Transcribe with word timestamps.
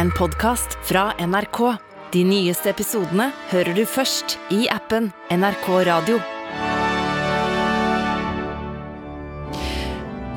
en 0.00 0.10
podkast 0.10 0.78
fra 0.88 1.12
NRK. 1.20 1.58
De 2.12 2.20
nyeste 2.24 2.70
episodene 2.72 3.26
hører 3.50 3.76
du 3.76 3.82
først 3.84 4.38
i 4.54 4.62
appen 4.72 5.10
NRK 5.28 5.66
Radio. 5.90 6.16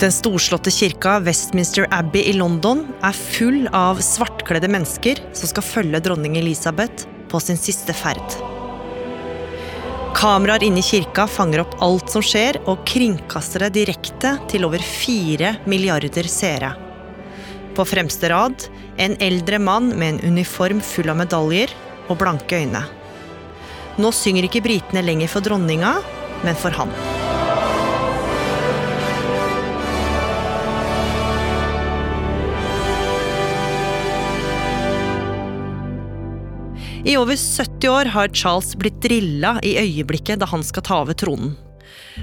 Den 0.03 0.11
storslåtte 0.11 0.73
kirka 0.73 1.15
Westminster 1.23 1.87
Abbey 1.95 2.25
i 2.33 2.35
London 2.35 2.83
er 3.07 3.15
full 3.15 3.69
av 3.71 4.03
svartkledde 4.03 4.67
mennesker 4.67 5.23
som 5.31 5.53
skal 5.53 5.69
følge 5.69 6.03
dronning 6.09 6.35
Elisabeth 6.41 7.07
på 7.31 7.39
sin 7.39 7.55
siste 7.55 7.95
ferd. 7.95 8.35
Kameraer 10.19 10.67
inne 10.67 10.83
i 10.83 10.89
kirka 10.91 11.23
fanger 11.23 11.63
opp 11.63 11.79
alt 11.79 12.11
som 12.11 12.25
skjer, 12.25 12.59
og 12.67 12.83
kringkaster 12.89 13.63
det 13.63 13.77
direkte 13.79 14.35
til 14.51 14.67
over 14.67 14.83
fire 14.83 15.55
milliarder 15.71 16.27
seere. 16.27 16.75
På 17.73 17.87
fremste 17.87 18.27
rad 18.29 18.67
en 18.97 19.15
eldre 19.19 19.59
mann 19.59 19.91
med 19.97 20.13
en 20.13 20.33
uniform 20.33 20.81
full 20.81 21.09
av 21.09 21.17
medaljer 21.21 21.73
og 22.09 22.19
blanke 22.21 22.61
øyne. 22.61 22.83
Nå 24.01 24.09
synger 24.13 24.47
ikke 24.47 24.63
britene 24.65 25.03
lenger 25.05 25.29
for 25.29 25.45
dronninga, 25.45 25.95
men 26.43 26.57
for 26.57 26.73
han. 26.77 26.93
I 37.03 37.17
over 37.19 37.35
70 37.35 37.89
år 37.91 38.07
har 38.13 38.31
Charles 38.31 38.71
blitt 38.79 39.01
drilla 39.03 39.57
i 39.59 39.75
øyeblikket 39.75 40.39
da 40.39 40.47
han 40.47 40.63
skal 40.63 40.85
ta 40.87 41.01
over 41.03 41.17
tronen. 41.19 41.51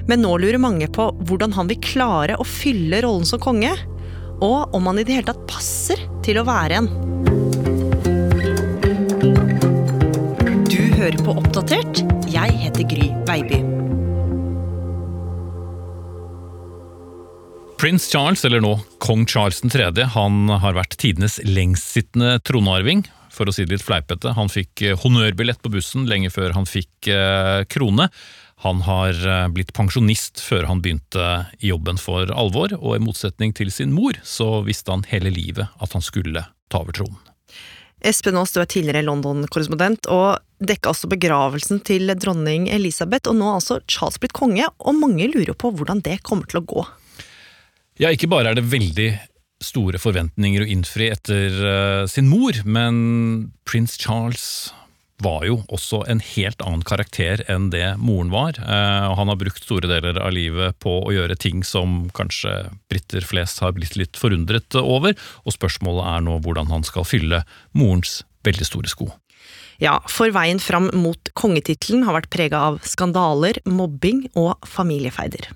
Men 0.08 0.22
nå 0.24 0.30
lurer 0.40 0.60
mange 0.62 0.88
på 0.88 1.10
hvordan 1.28 1.52
han 1.52 1.68
vil 1.68 1.82
klare 1.84 2.38
å 2.40 2.46
fylle 2.48 3.02
rollen 3.04 3.28
som 3.28 3.42
konge, 3.42 3.74
og 4.40 4.72
om 4.74 4.88
han 4.88 5.02
i 5.02 5.04
det 5.04 5.18
hele 5.18 5.28
tatt 5.28 5.44
passer 5.50 6.00
til 6.30 6.38
å 6.38 6.46
være 6.46 6.78
en. 6.78 6.86
Du 10.70 10.78
hører 10.94 11.18
på 11.26 11.34
Oppdatert. 11.34 12.04
Jeg 12.30 12.54
heter 12.60 12.86
Gry 12.86 13.08
Veiby. 13.26 13.58
Prins 17.80 18.04
Charles, 18.12 18.44
eller 18.44 18.62
nå 18.62 18.74
kong 19.02 19.24
Charles 19.26 19.62
3., 19.64 19.88
han 20.14 20.52
har 20.62 20.76
vært 20.76 20.98
tidenes 21.00 21.40
lengstsittende 21.48 22.36
tronarving. 22.46 23.02
For 23.34 23.48
å 23.48 23.54
si 23.54 23.64
det 23.64 23.78
litt 23.78 23.86
fleipete, 23.86 24.34
han 24.36 24.50
fikk 24.52 24.84
eh, 24.84 24.98
honnørbillett 25.00 25.62
på 25.64 25.72
bussen 25.72 26.04
lenge 26.10 26.30
før 26.34 26.52
han 26.54 26.68
fikk 26.68 27.08
eh, 27.10 27.62
krone. 27.72 28.10
Han 28.60 28.82
har 28.84 29.16
eh, 29.26 29.48
blitt 29.48 29.72
pensjonist 29.72 30.42
før 30.44 30.66
han 30.68 30.82
begynte 30.84 31.26
i 31.60 31.70
jobben 31.70 31.96
for 32.00 32.28
alvor, 32.28 32.74
og 32.76 32.96
i 32.96 33.02
motsetning 33.02 33.54
til 33.56 33.72
sin 33.72 33.94
mor, 33.96 34.18
så 34.20 34.60
visste 34.66 34.92
han 34.92 35.06
hele 35.08 35.32
livet 35.32 35.70
at 35.80 35.96
han 35.96 36.04
skulle 36.04 36.44
ta 36.68 36.82
over 36.82 36.96
tronen. 36.96 37.18
Espen 38.00 38.36
Aas, 38.40 38.52
du 38.52 38.60
er 38.62 38.68
tidligere 38.68 39.04
London-korrespondent, 39.04 40.08
og 40.12 40.40
dekka 40.64 40.92
også 40.92 41.08
begravelsen 41.12 41.82
til 41.84 42.12
dronning 42.20 42.68
Elisabeth, 42.72 43.28
og 43.28 43.36
nå 43.36 43.48
er 43.48 43.58
altså 43.58 43.80
Charles 43.88 44.20
blitt 44.20 44.36
konge, 44.36 44.68
og 44.80 44.96
mange 44.96 45.28
lurer 45.32 45.56
på 45.56 45.72
hvordan 45.76 46.00
det 46.04 46.22
kommer 46.24 46.48
til 46.48 46.62
å 46.62 46.66
gå. 46.68 46.84
Ja, 48.00 48.12
ikke 48.12 48.30
bare 48.32 48.52
er 48.52 48.56
det 48.56 48.70
veldig 48.72 49.10
store 49.60 50.00
forventninger 50.00 50.64
å 50.64 50.68
innfri 50.72 51.10
etter 51.12 51.56
uh, 51.60 52.08
sin 52.08 52.30
mor, 52.32 52.56
men 52.64 53.52
prins 53.68 53.98
Charles 54.00 54.70
var 55.24 55.44
jo 55.48 55.60
også 55.72 56.02
en 56.10 56.22
helt 56.24 56.62
annen 56.64 56.84
karakter 56.86 57.44
enn 57.50 57.70
det 57.72 57.94
moren 58.00 58.32
var. 58.32 58.58
og 58.60 59.16
han 59.18 59.30
har 59.32 59.38
brukt 59.40 59.64
store 59.64 59.88
deler 59.90 60.20
av 60.20 60.32
livet 60.34 60.78
på 60.82 60.96
å 61.04 61.14
gjøre 61.14 61.38
ting 61.40 61.64
som 61.66 62.10
kanskje 62.16 62.70
briter 62.90 63.24
flest 63.26 63.60
har 63.64 63.74
blitt 63.76 63.96
litt 64.00 64.16
forundret 64.20 64.74
over, 64.80 65.16
og 65.44 65.56
spørsmålet 65.56 66.12
er 66.14 66.26
nå 66.26 66.38
hvordan 66.44 66.70
han 66.72 66.86
skal 66.86 67.08
fylle 67.08 67.44
morens 67.76 68.20
veldig 68.46 68.68
store 68.68 68.92
sko. 68.92 69.10
Ja, 69.80 69.96
for 70.12 70.32
veien 70.34 70.60
fram 70.60 70.90
mot 70.92 71.32
kongetittelen 71.38 72.04
har 72.04 72.18
vært 72.18 72.32
prega 72.32 72.66
av 72.68 72.80
skandaler, 72.84 73.62
mobbing 73.64 74.26
og 74.36 74.56
familiefeider. 74.68 75.48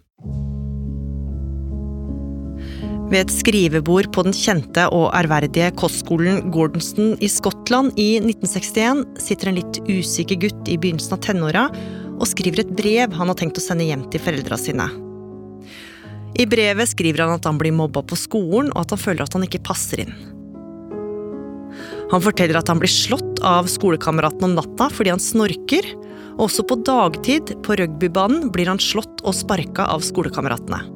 Ved 3.04 3.20
et 3.20 3.32
skrivebord 3.34 4.08
på 4.16 4.22
den 4.24 4.32
kjente 4.32 4.86
og 4.88 5.10
ærverdige 5.12 5.68
kostskolen 5.76 6.48
Gordonston 6.54 7.12
i 7.20 7.28
Skottland 7.28 7.92
i 8.00 8.14
1961 8.22 9.02
sitter 9.20 9.50
en 9.50 9.58
litt 9.58 9.80
usikker 9.84 10.40
gutt 10.46 10.70
i 10.72 10.78
begynnelsen 10.80 11.18
av 11.18 11.20
tenåra 11.26 11.64
og 12.14 12.24
skriver 12.30 12.62
et 12.62 12.72
brev 12.78 13.12
han 13.12 13.28
har 13.28 13.36
tenkt 13.36 13.60
å 13.60 13.64
sende 13.64 13.84
hjem 13.84 14.06
til 14.08 14.22
foreldra 14.24 14.56
sine. 14.60 14.88
I 16.34 16.48
brevet 16.50 16.90
skriver 16.90 17.26
han 17.26 17.36
at 17.36 17.44
han 17.46 17.60
blir 17.60 17.76
mobba 17.76 18.02
på 18.02 18.16
skolen, 18.18 18.72
og 18.72 18.80
at 18.82 18.96
han 18.96 19.02
føler 19.04 19.26
at 19.26 19.36
han 19.36 19.44
ikke 19.46 19.62
passer 19.68 20.02
inn. 20.06 20.16
Han 22.10 22.24
forteller 22.24 22.58
at 22.58 22.72
han 22.72 22.80
blir 22.80 22.90
slått 22.90 23.44
av 23.44 23.68
skolekameraten 23.70 24.48
om 24.48 24.56
natta 24.56 24.88
fordi 24.90 25.12
han 25.12 25.22
snorker, 25.22 25.92
og 26.34 26.48
også 26.48 26.64
på 26.66 26.80
dagtid 26.88 27.54
på 27.66 27.78
rugbybanen 27.78 28.50
blir 28.54 28.72
han 28.72 28.82
slått 28.82 29.22
og 29.22 29.36
sparka 29.36 29.86
av 29.92 30.02
skolekameratene. 30.02 30.93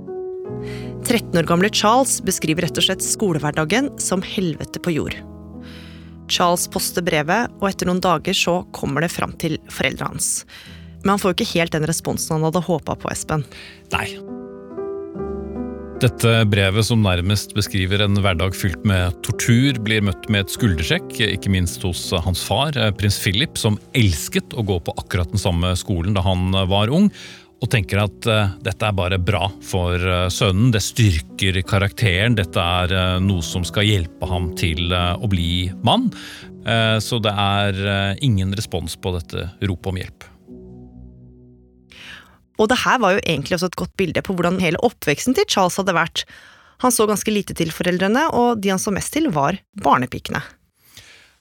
13 1.06 1.38
år 1.38 1.48
gamle 1.48 1.70
Charles 1.70 2.18
beskriver 2.24 2.66
rett 2.66 2.78
og 2.80 2.84
slett 2.84 3.04
skolehverdagen 3.04 3.90
som 4.02 4.22
helvete 4.24 4.80
på 4.82 4.96
jord. 4.96 5.16
Charles 6.28 6.66
poster 6.68 7.04
brevet, 7.04 7.52
og 7.60 7.70
etter 7.70 7.88
noen 7.88 8.02
dager 8.04 8.36
så 8.36 8.60
kommer 8.76 9.04
det 9.04 9.12
fram 9.14 9.32
til 9.40 9.56
foreldra 9.72 10.10
hans. 10.10 10.42
Men 11.02 11.14
han 11.14 11.22
får 11.22 11.32
jo 11.32 11.38
ikke 11.38 11.52
helt 11.54 11.76
den 11.76 11.86
responsen 11.88 12.36
han 12.36 12.48
hadde 12.48 12.66
håpa 12.66 12.98
på, 12.98 13.10
Espen. 13.12 13.46
Nei. 13.94 14.10
Dette 15.98 16.30
brevet, 16.46 16.86
som 16.86 17.00
nærmest 17.02 17.56
beskriver 17.56 18.04
en 18.04 18.20
hverdag 18.22 18.54
fylt 18.54 18.84
med 18.86 19.16
tortur, 19.26 19.80
blir 19.82 20.04
møtt 20.06 20.28
med 20.30 20.44
et 20.44 20.52
skuldersjekk, 20.54 21.16
ikke 21.24 21.50
minst 21.50 21.82
hos 21.82 22.04
hans 22.22 22.44
far, 22.46 22.76
prins 23.00 23.18
Philip, 23.18 23.58
som 23.58 23.80
elsket 23.98 24.54
å 24.54 24.62
gå 24.66 24.78
på 24.86 24.94
akkurat 25.00 25.32
den 25.34 25.42
samme 25.42 25.72
skolen 25.78 26.14
da 26.14 26.22
han 26.22 26.54
var 26.70 26.92
ung, 26.94 27.10
og 27.58 27.70
tenker 27.72 28.00
at 28.04 28.28
uh, 28.30 28.54
dette 28.62 28.86
er 28.86 28.94
bare 28.94 29.18
bra 29.18 29.48
for 29.64 29.98
uh, 29.98 30.28
sønnen. 30.30 30.70
Det 30.74 30.82
styrker 30.84 31.58
karakteren. 31.66 32.36
Dette 32.38 32.62
er 32.62 32.94
uh, 32.94 33.18
noe 33.22 33.42
som 33.44 33.66
skal 33.66 33.88
hjelpe 33.88 34.28
ham 34.30 34.52
til 34.58 34.92
å 34.94 35.30
bli 35.30 35.68
mann. 35.86 36.10
så 37.00 37.16
det 37.22 37.30
er 37.32 38.16
ingen 38.20 38.50
respons 38.52 38.96
på 39.00 39.12
dette 39.14 39.46
ropet 39.62 39.88
om 39.88 39.96
hjelp. 39.96 40.26
Og 42.58 42.68
det 42.68 42.80
her 42.82 42.98
var 43.00 43.14
jo 43.14 43.22
egentlig 43.22 43.56
også 43.56 43.70
et 43.70 43.78
godt 43.80 43.94
bilde 43.96 44.22
på 44.26 44.34
hvordan 44.36 44.58
hele 44.60 44.80
oppveksten 44.84 45.36
til 45.38 45.46
Charles 45.48 45.78
hadde 45.80 45.96
vært. 45.96 46.24
Han 46.84 46.92
så 46.94 47.06
ganske 47.08 47.32
lite 47.32 47.56
til 47.56 47.72
foreldrene, 47.74 48.26
og 48.34 48.60
de 48.60 48.74
han 48.74 48.82
så 48.82 48.92
mest 48.94 49.14
til, 49.14 49.30
var 49.32 49.56
barnepikene. 49.82 50.42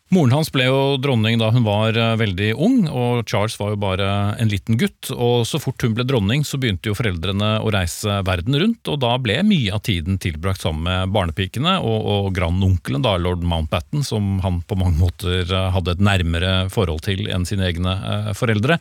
Moren 0.08 0.32
hans 0.32 0.48
ble 0.56 0.70
jo 0.70 0.96
dronning 1.04 1.36
da 1.36 1.50
hun 1.52 1.66
var 1.66 1.98
eh, 2.00 2.14
veldig 2.20 2.54
ung, 2.64 2.78
og 2.88 3.28
Charles 3.28 3.58
var 3.60 3.74
jo 3.74 3.80
bare 3.82 4.08
en 4.40 4.48
liten 4.48 4.80
gutt. 4.80 5.10
og 5.12 5.44
Så 5.50 5.60
fort 5.60 5.84
hun 5.84 5.98
ble 5.98 6.06
dronning, 6.08 6.46
så 6.48 6.60
begynte 6.62 6.88
jo 6.88 6.96
foreldrene 6.96 7.58
å 7.60 7.74
reise 7.76 8.22
verden 8.28 8.56
rundt, 8.56 8.88
og 8.88 9.02
da 9.04 9.18
ble 9.20 9.42
mye 9.44 9.76
av 9.76 9.84
tiden 9.84 10.16
tilbrakt 10.24 10.64
sammen 10.64 10.88
med 10.88 11.12
barnepikene 11.16 11.76
og, 11.84 12.08
og 12.14 12.32
grandonkelen, 12.40 13.04
da, 13.04 13.18
lord 13.20 13.44
Mountbatten, 13.44 14.08
som 14.08 14.38
han 14.46 14.62
på 14.64 14.80
mange 14.80 14.96
måter 15.02 15.44
eh, 15.44 15.70
hadde 15.76 15.98
et 15.98 16.08
nærmere 16.08 16.56
forhold 16.72 17.04
til 17.10 17.28
enn 17.28 17.48
sine 17.50 17.68
egne 17.68 18.00
eh, 18.00 18.34
foreldre. 18.38 18.80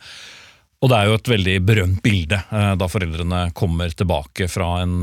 Og 0.77 0.91
det 0.93 0.95
er 0.95 1.09
jo 1.09 1.17
et 1.17 1.29
veldig 1.31 1.53
berømt 1.65 2.01
bilde 2.05 2.37
da 2.77 2.85
foreldrene 2.85 3.47
kommer 3.57 3.89
tilbake 3.97 4.45
fra 4.45 4.83
en 4.83 4.99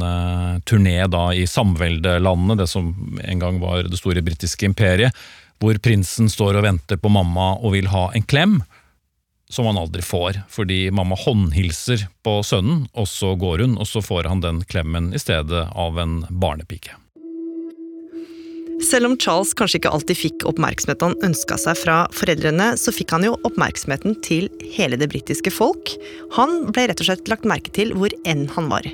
turné 0.62 1.00
da 1.10 1.24
i 1.34 1.48
samveldelandet, 1.50 2.60
det 2.60 2.68
som 2.70 2.92
en 3.18 3.42
gang 3.42 3.58
var 3.58 3.82
det 3.90 3.98
store 3.98 4.22
britiske 4.22 4.68
imperiet 4.70 5.10
hvor 5.62 5.78
prinsen 5.82 6.30
står 6.30 6.58
og 6.58 6.66
venter 6.66 7.00
på 7.00 7.12
mamma 7.12 7.54
og 7.60 7.76
vil 7.76 7.90
ha 7.92 8.08
en 8.14 8.26
klem, 8.26 8.58
som 9.50 9.68
han 9.68 9.78
aldri 9.78 10.02
får, 10.02 10.40
fordi 10.50 10.88
mamma 10.90 11.16
håndhilser 11.20 12.08
på 12.24 12.40
sønnen, 12.46 12.86
og 12.92 13.08
så 13.08 13.34
går 13.38 13.64
hun, 13.64 13.78
og 13.78 13.88
så 13.88 14.02
får 14.02 14.30
han 14.30 14.42
den 14.42 14.62
klemmen 14.68 15.12
i 15.14 15.20
stedet 15.22 15.68
av 15.70 15.98
en 16.00 16.22
barnepike. 16.30 16.96
Selv 18.82 19.06
om 19.06 19.14
Charles 19.20 19.54
kanskje 19.56 19.78
ikke 19.78 19.92
alltid 19.94 20.18
fikk 20.18 20.44
oppmerksomheten 20.50 21.12
han 21.12 21.28
ønska 21.30 21.56
seg 21.60 21.78
fra 21.78 21.98
foreldrene, 22.12 22.72
så 22.80 22.92
fikk 22.92 23.14
han 23.14 23.26
jo 23.26 23.36
oppmerksomheten 23.46 24.18
til 24.26 24.48
hele 24.74 24.98
det 25.00 25.08
britiske 25.12 25.52
folk. 25.54 25.94
Han 26.34 26.72
ble 26.72 26.88
rett 26.90 27.00
og 27.00 27.08
slett 27.08 27.30
lagt 27.30 27.46
merke 27.48 27.72
til 27.74 27.94
hvor 27.96 28.12
enn 28.26 28.48
han 28.56 28.68
var. 28.72 28.88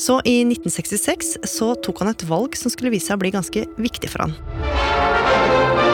Så 0.00 0.22
i 0.24 0.40
1966 0.46 1.36
så 1.44 1.74
tok 1.84 2.00
han 2.00 2.14
et 2.14 2.24
valg 2.30 2.56
som 2.56 2.72
skulle 2.72 2.94
vise 2.94 3.10
seg 3.10 3.20
å 3.20 3.22
bli 3.26 3.34
ganske 3.36 3.66
viktig 3.76 4.08
for 4.08 4.24
han. 4.24 5.89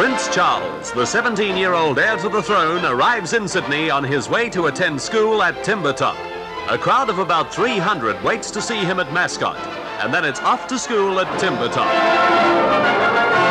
Prince 0.00 0.34
Charles, 0.34 0.92
the 0.92 1.04
17 1.04 1.58
year 1.58 1.74
old 1.74 1.98
heir 1.98 2.16
to 2.16 2.30
the 2.30 2.42
throne, 2.42 2.82
arrives 2.86 3.34
in 3.34 3.46
Sydney 3.46 3.90
on 3.90 4.02
his 4.02 4.30
way 4.30 4.48
to 4.48 4.64
attend 4.64 4.98
school 4.98 5.42
at 5.42 5.54
Timbertop. 5.56 6.16
A 6.70 6.78
crowd 6.78 7.10
of 7.10 7.18
about 7.18 7.52
300 7.52 8.24
waits 8.24 8.50
to 8.52 8.62
see 8.62 8.78
him 8.78 8.98
at 8.98 9.12
Mascot, 9.12 9.58
and 10.02 10.14
then 10.14 10.24
it's 10.24 10.40
off 10.40 10.66
to 10.68 10.78
school 10.78 11.20
at 11.20 11.26
Timbertop. 11.38 13.49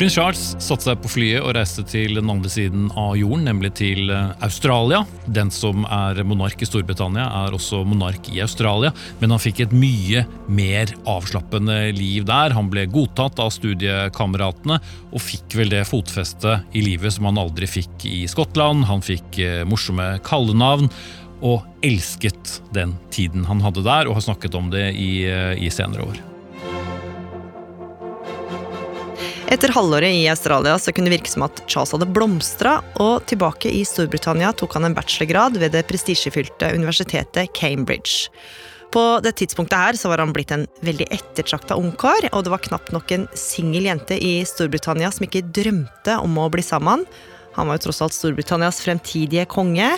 Prins 0.00 0.14
Charles 0.16 0.54
satte 0.64 0.86
seg 0.86 1.00
på 1.04 1.10
flyet 1.12 1.42
og 1.44 1.50
reiste 1.52 1.82
til 1.84 2.14
den 2.16 2.30
andre 2.32 2.48
siden 2.48 2.86
av 2.96 3.18
jorden, 3.20 3.42
nemlig 3.44 3.74
til 3.82 4.08
eh, 4.08 4.30
Australia. 4.46 5.02
Den 5.28 5.50
som 5.52 5.84
er 5.92 6.22
monark 6.24 6.64
i 6.64 6.68
Storbritannia, 6.68 7.26
er 7.42 7.52
også 7.52 7.82
monark 7.84 8.30
i 8.32 8.40
Australia, 8.40 8.94
men 9.20 9.34
han 9.34 9.42
fikk 9.44 9.60
et 9.60 9.74
mye 9.76 10.22
mer 10.48 10.94
avslappende 11.04 11.76
liv 11.92 12.24
der. 12.30 12.56
Han 12.56 12.72
ble 12.72 12.86
godtatt 12.88 13.44
av 13.44 13.52
studiekameratene 13.52 14.80
og 15.10 15.20
fikk 15.20 15.58
vel 15.60 15.74
det 15.74 15.84
fotfestet 15.90 16.72
i 16.72 16.86
livet 16.86 17.18
som 17.18 17.28
han 17.28 17.42
aldri 17.44 17.68
fikk 17.68 18.08
i 18.08 18.22
Skottland. 18.24 18.88
Han 18.88 19.04
fikk 19.04 19.36
eh, 19.44 19.60
morsomme 19.68 20.14
kallenavn 20.24 20.88
og 21.44 21.68
elsket 21.84 22.62
den 22.72 22.96
tiden 23.12 23.44
han 23.52 23.60
hadde 23.68 23.84
der, 23.84 24.08
og 24.08 24.16
har 24.16 24.30
snakket 24.30 24.56
om 24.56 24.72
det 24.72 24.94
i, 24.96 25.12
eh, 25.28 25.60
i 25.60 25.68
senere 25.68 26.08
år. 26.08 26.24
Etter 29.50 29.72
halvåret 29.74 30.14
i 30.14 30.28
Australia 30.30 30.76
så 30.78 30.92
kunne 30.94 31.10
det 31.10 31.16
virke 31.16 31.30
som 31.32 31.42
at 31.42 31.58
Charles 31.66 31.90
hadde 31.90 32.06
blomstra, 32.14 32.76
og 33.02 33.24
tilbake 33.26 33.72
i 33.74 33.80
Storbritannia 33.82 34.52
tok 34.54 34.76
han 34.76 34.86
en 34.86 34.94
bachelorgrad 34.94 35.58
ved 35.58 35.74
det 35.74 35.82
prestisjefylte 35.88 36.68
universitetet 36.76 37.50
Cambridge. 37.58 38.30
På 38.94 39.18
det 39.22 39.34
tidspunktet 39.40 39.74
her 39.74 39.98
så 39.98 40.12
var 40.12 40.22
han 40.22 40.30
blitt 40.34 40.54
en 40.54 40.68
veldig 40.86 41.08
ettertrakta 41.18 41.74
ungkar, 41.82 42.28
og 42.30 42.46
det 42.46 42.54
var 42.54 42.62
knapt 42.62 42.94
nok 42.94 43.10
en 43.16 43.26
singel 43.34 43.90
jente 43.90 44.14
i 44.22 44.36
Storbritannia 44.46 45.10
som 45.10 45.26
ikke 45.26 45.42
drømte 45.50 46.14
om 46.22 46.38
å 46.38 46.46
bli 46.54 46.62
sammen. 46.62 47.02
Han 47.58 47.66
var 47.66 47.80
jo 47.80 47.88
tross 47.88 48.04
alt 48.06 48.14
Storbritannias 48.14 48.78
fremtidige 48.86 49.50
konge, 49.50 49.96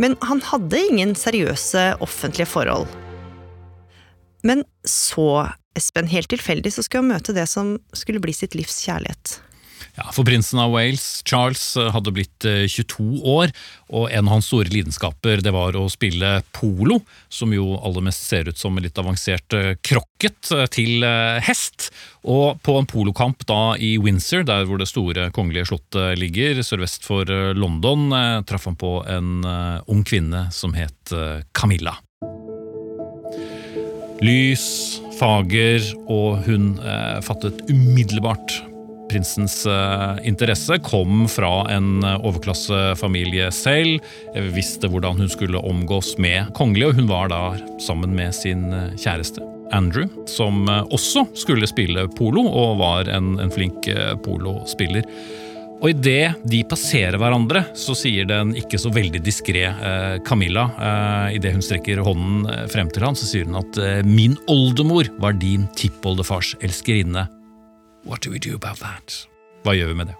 men 0.00 0.16
han 0.24 0.40
hadde 0.48 0.80
ingen 0.80 1.12
seriøse 1.12 1.90
offentlige 2.00 2.48
forhold. 2.48 2.88
Men 4.44 4.64
så 4.86 5.48
Espen, 5.74 6.06
helt 6.06 6.30
tilfeldig 6.30 6.70
så 6.70 6.84
skulle 6.84 7.02
han 7.02 7.16
møte 7.16 7.34
det 7.34 7.48
som 7.50 7.74
skulle 7.98 8.22
bli 8.22 8.34
sitt 8.36 8.54
livs 8.54 8.76
kjærlighet. 8.86 9.40
Ja, 9.94 10.08
for 10.10 10.26
prinsen 10.26 10.58
av 10.58 10.72
Wales, 10.74 11.22
Charles, 11.26 11.76
eh, 11.76 11.90
hadde 11.94 12.10
blitt 12.14 12.42
22 12.42 13.04
eh, 13.04 13.26
år, 13.30 13.52
og 13.94 14.08
en 14.10 14.26
av 14.26 14.32
hans 14.32 14.48
store 14.50 14.72
lidenskaper 14.72 15.42
det 15.44 15.52
var 15.54 15.76
å 15.78 15.84
spille 15.92 16.40
polo, 16.54 16.98
som 17.30 17.52
jo 17.54 17.76
aller 17.78 18.02
mest 18.08 18.26
ser 18.26 18.50
ut 18.50 18.58
som 18.58 18.74
en 18.74 18.82
litt 18.82 18.98
avansert 18.98 19.54
krokket 19.86 20.50
eh, 20.50 20.64
til 20.74 21.06
hest. 21.46 21.92
Og 22.26 22.58
på 22.66 22.74
en 22.80 22.90
polokamp 22.90 23.46
da 23.46 23.76
i 23.78 23.94
Windsor, 24.02 24.42
der 24.48 24.66
hvor 24.66 24.82
det 24.82 24.90
store 24.90 25.28
kongelige 25.34 25.70
slottet 25.70 26.18
ligger, 26.18 26.62
sørvest 26.66 27.06
for 27.06 27.28
London, 27.54 28.08
traff 28.48 28.66
han 28.66 28.78
på 28.80 28.96
en 29.10 29.44
ung 29.44 30.02
kvinne 30.06 30.48
som 30.54 30.74
het 30.74 31.12
Camilla. 31.54 31.98
Lys, 34.24 35.00
fager, 35.18 35.84
og 36.08 36.46
hun 36.46 36.78
eh, 36.80 37.18
fattet 37.26 37.60
umiddelbart 37.68 38.62
prinsens 39.14 39.66
eh, 39.66 40.26
interesse. 40.26 40.78
Kom 40.78 41.28
fra 41.28 41.66
en 41.72 42.02
eh, 42.04 42.18
overklassefamilie 42.26 43.50
selv, 43.54 44.02
eh, 44.34 44.48
visste 44.54 44.90
hvordan 44.90 45.20
hun 45.20 45.30
skulle 45.30 45.60
omgås 45.62 46.14
med 46.18 46.50
kongelige, 46.58 46.90
og 46.90 47.00
hun 47.00 47.10
var 47.10 47.30
da 47.32 47.42
sammen 47.82 48.14
med 48.16 48.34
sin 48.34 48.66
kjæreste. 48.96 49.44
Andrew, 49.74 50.06
som 50.30 50.68
også 50.68 51.24
skulle 51.34 51.66
spille 51.66 52.04
polo, 52.18 52.44
og 52.46 52.78
var 52.78 53.08
en, 53.10 53.32
en 53.42 53.50
flink 53.50 53.88
polospiller. 54.22 55.02
Og 55.82 55.90
idet 55.90 56.38
de 56.48 56.62
passerer 56.68 57.18
hverandre, 57.20 57.64
så 57.76 57.96
sier 57.98 58.28
den 58.28 58.54
ikke 58.56 58.78
så 58.80 58.92
veldig 58.94 59.20
diskré 59.24 59.66
eh, 59.68 60.16
Camilla 60.24 60.68
eh, 60.78 61.36
Idet 61.36 61.52
hun 61.56 61.64
strekker 61.64 62.00
hånden 62.06 62.46
eh, 62.48 62.66
frem 62.72 62.88
til 62.94 63.04
han, 63.04 63.18
så 63.18 63.28
sier 63.28 63.48
hun 63.48 63.58
at 63.60 63.80
eh, 63.82 64.00
'min 64.06 64.38
oldemor 64.48 65.10
var 65.20 65.36
din 65.36 65.66
tippoldefars 65.76 66.54
elskerinne'. 66.62 67.26
What 68.06 68.22
do 68.22 68.30
we 68.30 68.38
do 68.38 68.54
about 68.54 68.80
that? 68.80 69.26
Hva 69.64 69.74
gjør 69.76 69.92
vi 69.92 69.98
med 70.00 70.12
det? 70.12 70.18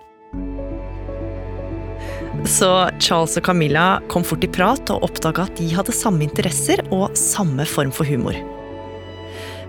Så 2.51 2.91
Charles 3.01 3.37
og 3.39 3.47
Camilla 3.47 4.03
kom 4.12 4.25
fort 4.27 4.45
i 4.45 4.51
prat 4.51 4.91
og 4.93 5.06
oppdaga 5.06 5.47
at 5.47 5.56
de 5.56 5.71
hadde 5.73 5.95
samme 5.97 6.27
interesser 6.27 6.83
og 6.93 7.15
samme 7.17 7.65
form 7.69 7.93
for 7.95 8.05
humor. 8.09 8.37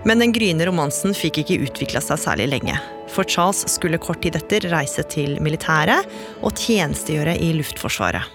Men 0.04 0.20
den 0.20 0.34
gryende 0.34 0.66
romansen 0.68 1.16
fikk 1.16 1.40
ikke 1.42 1.62
utvikla 1.66 2.02
seg 2.04 2.20
særlig 2.20 2.50
lenge. 2.52 2.76
For 3.12 3.28
Charles 3.28 3.64
skulle 3.70 4.00
kort 4.02 4.22
tid 4.24 4.36
etter 4.38 4.66
reise 4.72 5.04
til 5.12 5.36
militæret 5.44 6.08
og 6.42 6.56
tjenestegjøre 6.58 7.36
i 7.42 7.52
Luftforsvaret. 7.56 8.26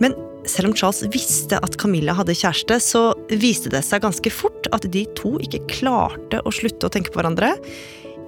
Men 0.00 0.16
selv 0.48 0.70
om 0.70 0.76
Charles 0.76 1.04
visste 1.12 1.58
at 1.60 1.76
Camilla 1.80 2.14
hadde 2.16 2.36
kjæreste, 2.36 2.80
så 2.82 3.02
viste 3.28 3.72
det 3.72 3.82
seg 3.86 4.02
ganske 4.04 4.32
fort 4.32 4.68
at 4.74 4.88
de 4.92 5.04
to 5.18 5.36
ikke 5.44 5.62
klarte 5.70 6.40
å 6.44 6.54
slutte 6.54 6.88
å 6.88 6.92
tenke 6.92 7.12
på 7.12 7.20
hverandre. 7.20 7.52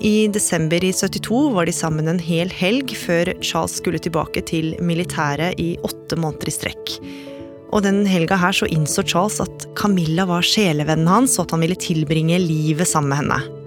I 0.02 0.26
desember 0.34 0.82
i 0.84 0.92
72 0.92 1.42
var 1.54 1.68
de 1.68 1.74
sammen 1.74 2.10
en 2.10 2.20
hel 2.20 2.50
helg 2.52 2.92
før 2.98 3.32
Charles 3.40 3.78
skulle 3.78 4.00
tilbake 4.02 4.42
til 4.48 4.72
militæret 4.82 5.60
i 5.62 5.76
åtte 5.86 6.18
måneder 6.18 6.50
i 6.50 6.54
strekk. 6.56 6.96
Og 7.72 7.84
den 7.86 8.02
helga 8.04 8.36
her 8.36 8.52
så 8.52 8.68
innså 8.68 9.04
Charles 9.08 9.38
at 9.40 9.66
Camilla 9.78 10.26
var 10.28 10.44
sjelevennen 10.44 11.08
hans, 11.08 11.38
og 11.38 11.46
at 11.46 11.56
han 11.56 11.64
ville 11.64 11.78
tilbringe 11.80 12.42
livet 12.42 12.88
sammen 12.90 13.14
med 13.14 13.22
henne. 13.22 13.61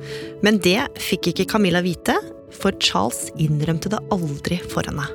Men 0.46 0.60
det 0.64 0.80
fikk 1.02 1.32
ikke 1.32 1.48
Camilla 1.56 1.82
vite, 1.86 2.16
for 2.56 2.76
Charles 2.84 3.30
innrømte 3.42 3.92
det 3.92 4.02
aldri 4.14 4.60
for 4.72 4.88
henne. 4.88 5.08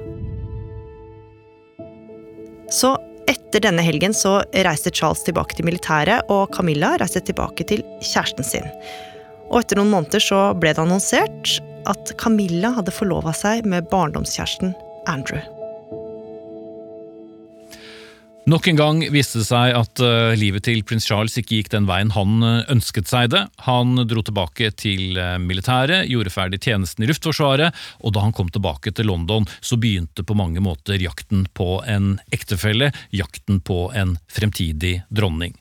Så 2.70 2.94
etter 3.30 3.62
denne 3.64 3.82
helgen 3.82 4.14
så 4.16 4.40
reiste 4.66 4.92
Charles 4.94 5.22
tilbake 5.26 5.56
til 5.56 5.66
militæret, 5.68 6.26
og 6.30 6.50
Camilla 6.54 6.96
reiste 7.00 7.22
tilbake 7.26 7.66
til 7.66 7.84
kjæresten 8.02 8.46
sin. 8.46 8.68
Og 9.50 9.62
etter 9.62 9.80
noen 9.80 9.92
måneder 9.94 10.22
så 10.22 10.42
ble 10.58 10.74
det 10.74 10.82
annonsert 10.82 11.56
at 11.90 12.12
Camilla 12.20 12.74
hadde 12.76 12.94
forlova 12.94 13.34
seg 13.36 13.66
med 13.66 13.88
barndomskjæresten 13.90 14.76
Andrew. 15.10 15.42
Nok 18.50 18.66
en 18.66 18.78
gang 18.78 19.00
viste 19.14 19.38
det 19.38 19.46
seg 19.46 19.76
at 19.78 20.00
uh, 20.02 20.32
livet 20.34 20.64
til 20.66 20.80
prins 20.82 21.04
Charles 21.06 21.36
ikke 21.38 21.60
gikk 21.60 21.68
den 21.70 21.84
veien 21.86 22.10
han 22.16 22.40
uh, 22.42 22.64
ønsket 22.72 23.06
seg 23.06 23.28
det. 23.30 23.44
Han 23.68 24.00
dro 24.10 24.24
tilbake 24.26 24.72
til 24.80 25.20
uh, 25.20 25.36
militæret, 25.38 26.08
gjorde 26.10 26.32
ferdig 26.34 26.58
tjenesten 26.64 27.04
i 27.04 27.10
Luftforsvaret, 27.10 27.76
og 28.02 28.16
da 28.16 28.24
han 28.24 28.34
kom 28.34 28.50
tilbake 28.50 28.90
til 28.96 29.06
London, 29.06 29.46
så 29.62 29.78
begynte 29.78 30.24
på 30.26 30.34
mange 30.34 30.62
måter 30.64 30.98
jakten 30.98 31.44
på 31.54 31.78
en 31.86 32.16
ektefelle, 32.34 32.90
jakten 33.14 33.60
på 33.62 33.84
en 33.94 34.16
fremtidig 34.32 34.96
dronning. 35.14 35.54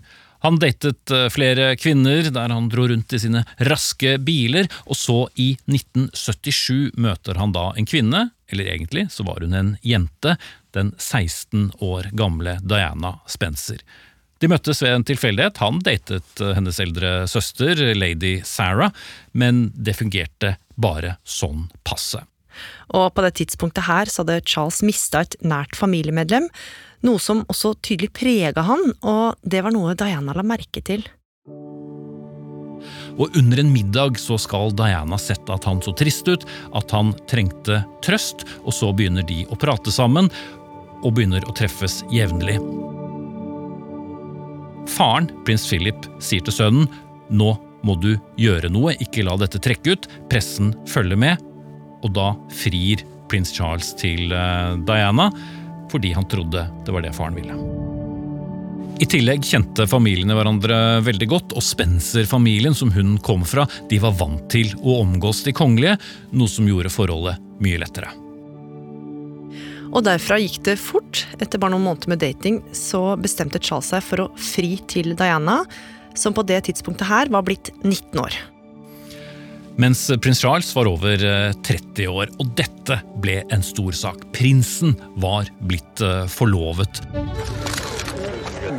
Han 0.47 0.57
datet 0.57 1.12
flere 1.35 1.74
kvinner 1.77 2.31
der 2.31 2.50
han 2.56 2.71
dro 2.71 2.88
rundt 2.89 3.13
i 3.13 3.21
sine 3.21 3.44
raske 3.69 4.15
biler, 4.24 4.71
og 4.88 4.97
så 4.97 5.19
i 5.35 5.51
1977 5.68 6.95
møter 6.97 7.38
han 7.38 7.53
da 7.53 7.69
en 7.75 7.89
kvinne, 7.89 8.30
eller 8.50 8.69
egentlig 8.74 9.07
så 9.13 9.25
var 9.28 9.42
hun 9.44 9.56
en 9.56 9.74
jente, 9.86 10.36
den 10.75 10.94
16 10.98 11.72
år 11.80 12.10
gamle 12.18 12.60
Diana 12.62 13.19
Spencer. 13.28 13.81
De 14.40 14.48
møttes 14.48 14.80
ved 14.84 14.94
en 14.96 15.06
tilfeldighet. 15.07 15.60
Han 15.60 15.81
datet 15.84 16.42
eh, 16.42 16.54
hennes 16.56 16.80
eldre 16.80 17.28
søster, 17.28 17.80
lady 17.96 18.40
Sarah, 18.48 18.94
men 19.31 19.68
det 19.75 19.98
fungerte 20.00 20.56
bare 20.80 21.18
sånn 21.28 21.68
passe. 21.83 22.23
Og 22.95 23.12
på 23.14 23.23
det 23.23 23.35
tidspunktet 23.40 23.88
her 23.88 24.09
så 24.09 24.23
hadde 24.23 24.42
Charles 24.47 24.81
mista 24.85 25.23
et 25.23 25.35
nært 25.45 25.78
familiemedlem, 25.80 26.50
noe 27.06 27.21
som 27.23 27.45
også 27.52 27.76
tydelig 27.85 28.12
prega 28.16 28.66
han, 28.68 28.81
og 29.07 29.40
det 29.44 29.64
var 29.64 29.76
noe 29.76 29.95
Diana 30.00 30.35
la 30.35 30.44
merke 30.44 30.83
til. 30.83 31.06
Og 33.19 33.35
under 33.35 33.59
en 33.59 33.71
middag 33.73 34.19
så 34.21 34.38
skal 34.40 34.71
Diana 34.80 35.19
sette 35.19 35.52
at 35.54 35.68
han 35.68 35.81
så 35.83 35.94
trist 35.97 36.28
ut, 36.31 36.45
at 36.76 36.95
han 36.95 37.11
trengte 37.30 37.81
trøst, 38.06 38.45
og 38.64 38.76
så 38.76 38.94
begynner 38.95 39.28
de 39.28 39.44
å 39.52 39.59
prate 39.59 39.92
sammen, 39.94 40.31
og 41.04 41.16
begynner 41.16 41.44
å 41.47 41.56
treffes 41.56 42.02
jevnlig. 42.11 42.57
Faren, 44.90 45.30
prins 45.45 45.68
Philip, 45.69 46.07
sier 46.23 46.44
til 46.44 46.56
sønnen 46.56 46.90
nå 47.30 47.54
må 47.85 47.95
du 48.02 48.16
gjøre 48.40 48.71
noe, 48.73 48.95
ikke 48.99 49.23
la 49.23 49.38
dette 49.40 49.61
trekke 49.64 49.95
ut, 49.95 50.09
pressen 50.31 50.73
følger 50.90 51.19
med, 51.19 51.45
og 52.04 52.11
da 52.16 52.33
frir 52.61 53.06
prins 53.30 53.54
Charles 53.56 53.94
til 53.99 54.33
eh, 54.33 54.73
Diana 54.88 55.30
fordi 55.90 56.14
han 56.14 56.28
trodde 56.30 56.68
det 56.85 56.94
var 56.94 57.06
det 57.06 57.16
faren 57.18 57.38
ville. 57.40 57.89
I 58.99 59.07
tillegg 59.07 59.45
kjente 59.47 59.85
familiene 59.87 60.35
hverandre 60.35 60.99
veldig 61.06 61.27
godt, 61.31 61.53
og 61.56 61.63
Spencer-familien 61.63 62.75
som 62.75 62.91
hun 62.91 63.13
kom 63.23 63.45
fra, 63.47 63.63
de 63.87 63.99
var 64.03 64.18
vant 64.19 64.44
til 64.51 64.73
å 64.83 64.97
omgås 65.06 65.45
de 65.45 65.53
kongelige, 65.56 65.95
noe 66.35 66.51
som 66.51 66.68
gjorde 66.68 66.91
forholdet 66.91 67.39
mye 67.63 67.79
lettere. 67.79 68.11
Og 69.89 70.03
derfra 70.06 70.37
gikk 70.44 70.59
det 70.68 70.75
fort. 70.83 71.23
Etter 71.39 71.61
bare 71.61 71.73
noen 71.73 71.87
måneder 71.87 72.11
med 72.11 72.21
dating 72.21 72.59
så 72.75 73.15
bestemte 73.18 73.61
Charles 73.63 73.87
seg 73.94 74.03
for 74.06 74.25
å 74.25 74.29
fri 74.35 74.75
til 74.91 75.15
Diana, 75.15 75.61
som 76.11 76.35
på 76.35 76.44
det 76.44 76.65
tidspunktet 76.68 77.07
her 77.07 77.31
var 77.31 77.47
blitt 77.47 77.71
19 77.79 78.19
år. 78.19 78.35
Mens 79.79 80.09
prins 80.19 80.44
Charles 80.44 80.75
var 80.75 80.91
over 80.91 81.23
30 81.63 82.03
eh, 82.03 82.11
år, 82.11 82.35
og 82.35 82.51
dette 82.59 82.99
ble 83.23 83.39
en 83.47 83.63
stor 83.63 83.95
sak. 83.95 84.27
Prinsen 84.35 84.97
var 85.23 85.47
blitt 85.63 86.03
eh, 86.03 86.25
forlovet. 86.27 86.99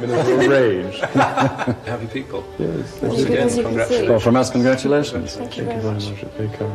Minutes 0.00 0.28
of 0.28 0.50
rage. 0.50 1.00
Happy 1.90 2.06
people. 2.12 2.44
Yes. 2.58 2.98
Once 3.02 3.22
again, 3.22 4.36
us, 4.36 4.50
congratulations. 4.50 5.36
Thank 5.36 5.58
you 5.58 5.64
very 5.64 5.82
much. 5.82 6.04
Thank 6.36 6.60
you. 6.60 6.68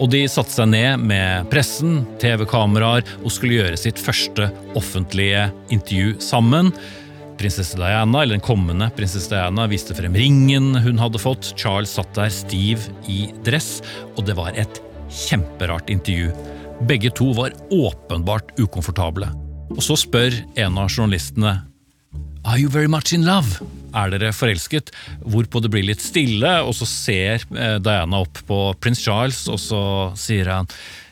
Og 0.00 0.08
de 0.12 0.22
satte 0.28 0.54
seg 0.54 0.70
ned 0.72 1.04
med 1.04 1.50
pressen, 1.52 2.04
TV-kameraer 2.22 3.04
og 3.20 3.32
skulle 3.34 3.60
gjøre 3.60 3.80
sitt 3.80 4.00
første 4.00 4.48
offentlige 4.78 5.48
intervju 5.72 6.16
sammen. 6.24 6.72
Prinsesse 7.40 7.78
Diana, 7.80 8.22
eller 8.22 8.36
den 8.36 8.44
kommende 8.44 8.90
prinsesse 8.96 9.32
Diana, 9.32 9.64
viste 9.70 9.96
frem 9.96 10.16
ringen 10.16 10.74
hun 10.84 11.00
hadde 11.00 11.20
fått. 11.20 11.54
Charles 11.56 11.96
satt 11.96 12.12
der 12.16 12.32
stiv 12.32 12.84
i 13.08 13.30
dress, 13.46 13.78
og 14.16 14.26
det 14.28 14.36
var 14.36 14.56
et 14.60 14.82
kjemperart 15.10 15.90
intervju. 15.92 16.34
Begge 16.88 17.12
to 17.16 17.32
var 17.36 17.56
åpenbart 17.72 18.54
ukomfortable. 18.60 19.28
Og 19.70 19.82
så 19.84 19.96
spør 20.00 20.34
en 20.58 20.78
av 20.80 20.88
journalistene 20.90 21.58
Are 22.44 22.58
you 22.58 22.68
very 22.68 22.88
much 22.88 23.12
in 23.12 23.26
love? 23.26 23.60
Er 23.94 24.10
dere 24.14 24.30
forelsket? 24.32 24.90
Hvorpå 25.28 25.60
det 25.60 25.70
blir 25.72 25.84
litt 25.84 26.00
stille, 26.00 26.52
og 26.64 26.72
så 26.78 26.86
ser 26.88 27.44
eh, 27.52 27.76
Diana 27.82 28.22
opp 28.24 28.40
på 28.48 28.60
prins 28.80 29.02
Charles, 29.02 29.42
og 29.50 29.60
så 29.60 29.82
sier 30.18 30.48
han 30.48 30.70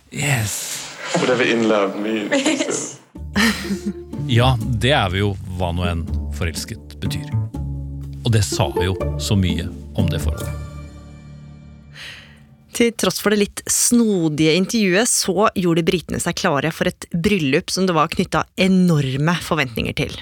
Yes. 0.08 0.54
Whatever 1.18 1.44
in 1.44 1.68
love 1.68 1.98
means. 2.00 2.96
Ja, 4.28 4.58
det 4.60 4.90
er 4.92 5.08
vi 5.08 5.22
jo 5.22 5.30
hva 5.56 5.70
nå 5.72 5.86
enn 5.88 6.02
forelsket 6.36 6.98
betyr. 7.00 7.30
Og 8.26 8.32
det 8.34 8.42
sa 8.44 8.66
jo 8.84 8.92
så 9.22 9.38
mye 9.40 9.64
om 9.96 10.08
det 10.12 10.20
forholdet. 10.20 10.52
Til 12.76 12.92
tross 13.00 13.22
for 13.24 13.32
det 13.32 13.40
litt 13.40 13.62
snodige 13.72 14.52
intervjuet, 14.58 15.08
så 15.08 15.48
gjorde 15.56 15.86
britene 15.88 16.20
seg 16.20 16.36
klare 16.36 16.74
for 16.76 16.90
et 16.90 17.08
bryllup 17.14 17.72
som 17.72 17.88
det 17.88 17.96
var 17.96 18.12
knytta 18.12 18.44
enorme 18.60 19.38
forventninger 19.48 19.96
til. 19.96 20.12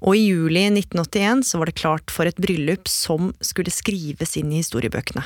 Og 0.00 0.16
i 0.16 0.30
juli 0.30 0.64
1981 0.70 1.44
så 1.50 1.60
var 1.60 1.68
det 1.68 1.76
klart 1.80 2.12
for 2.12 2.28
et 2.28 2.38
bryllup 2.40 2.88
som 2.88 3.34
skulle 3.44 3.72
skrives 3.72 4.36
inn 4.40 4.52
i 4.52 4.62
historiebøkene. 4.62 5.24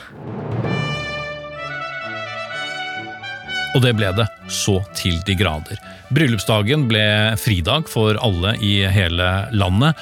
Og 3.74 3.82
det 3.82 3.94
ble 3.98 4.10
det, 4.14 4.26
så 4.50 4.78
til 4.94 5.16
de 5.26 5.34
grader. 5.38 5.78
Bryllupsdagen 6.14 6.86
ble 6.90 7.06
fridag 7.42 7.88
for 7.90 8.18
alle 8.22 8.54
i 8.62 8.76
hele 8.86 9.30
landet, 9.54 9.98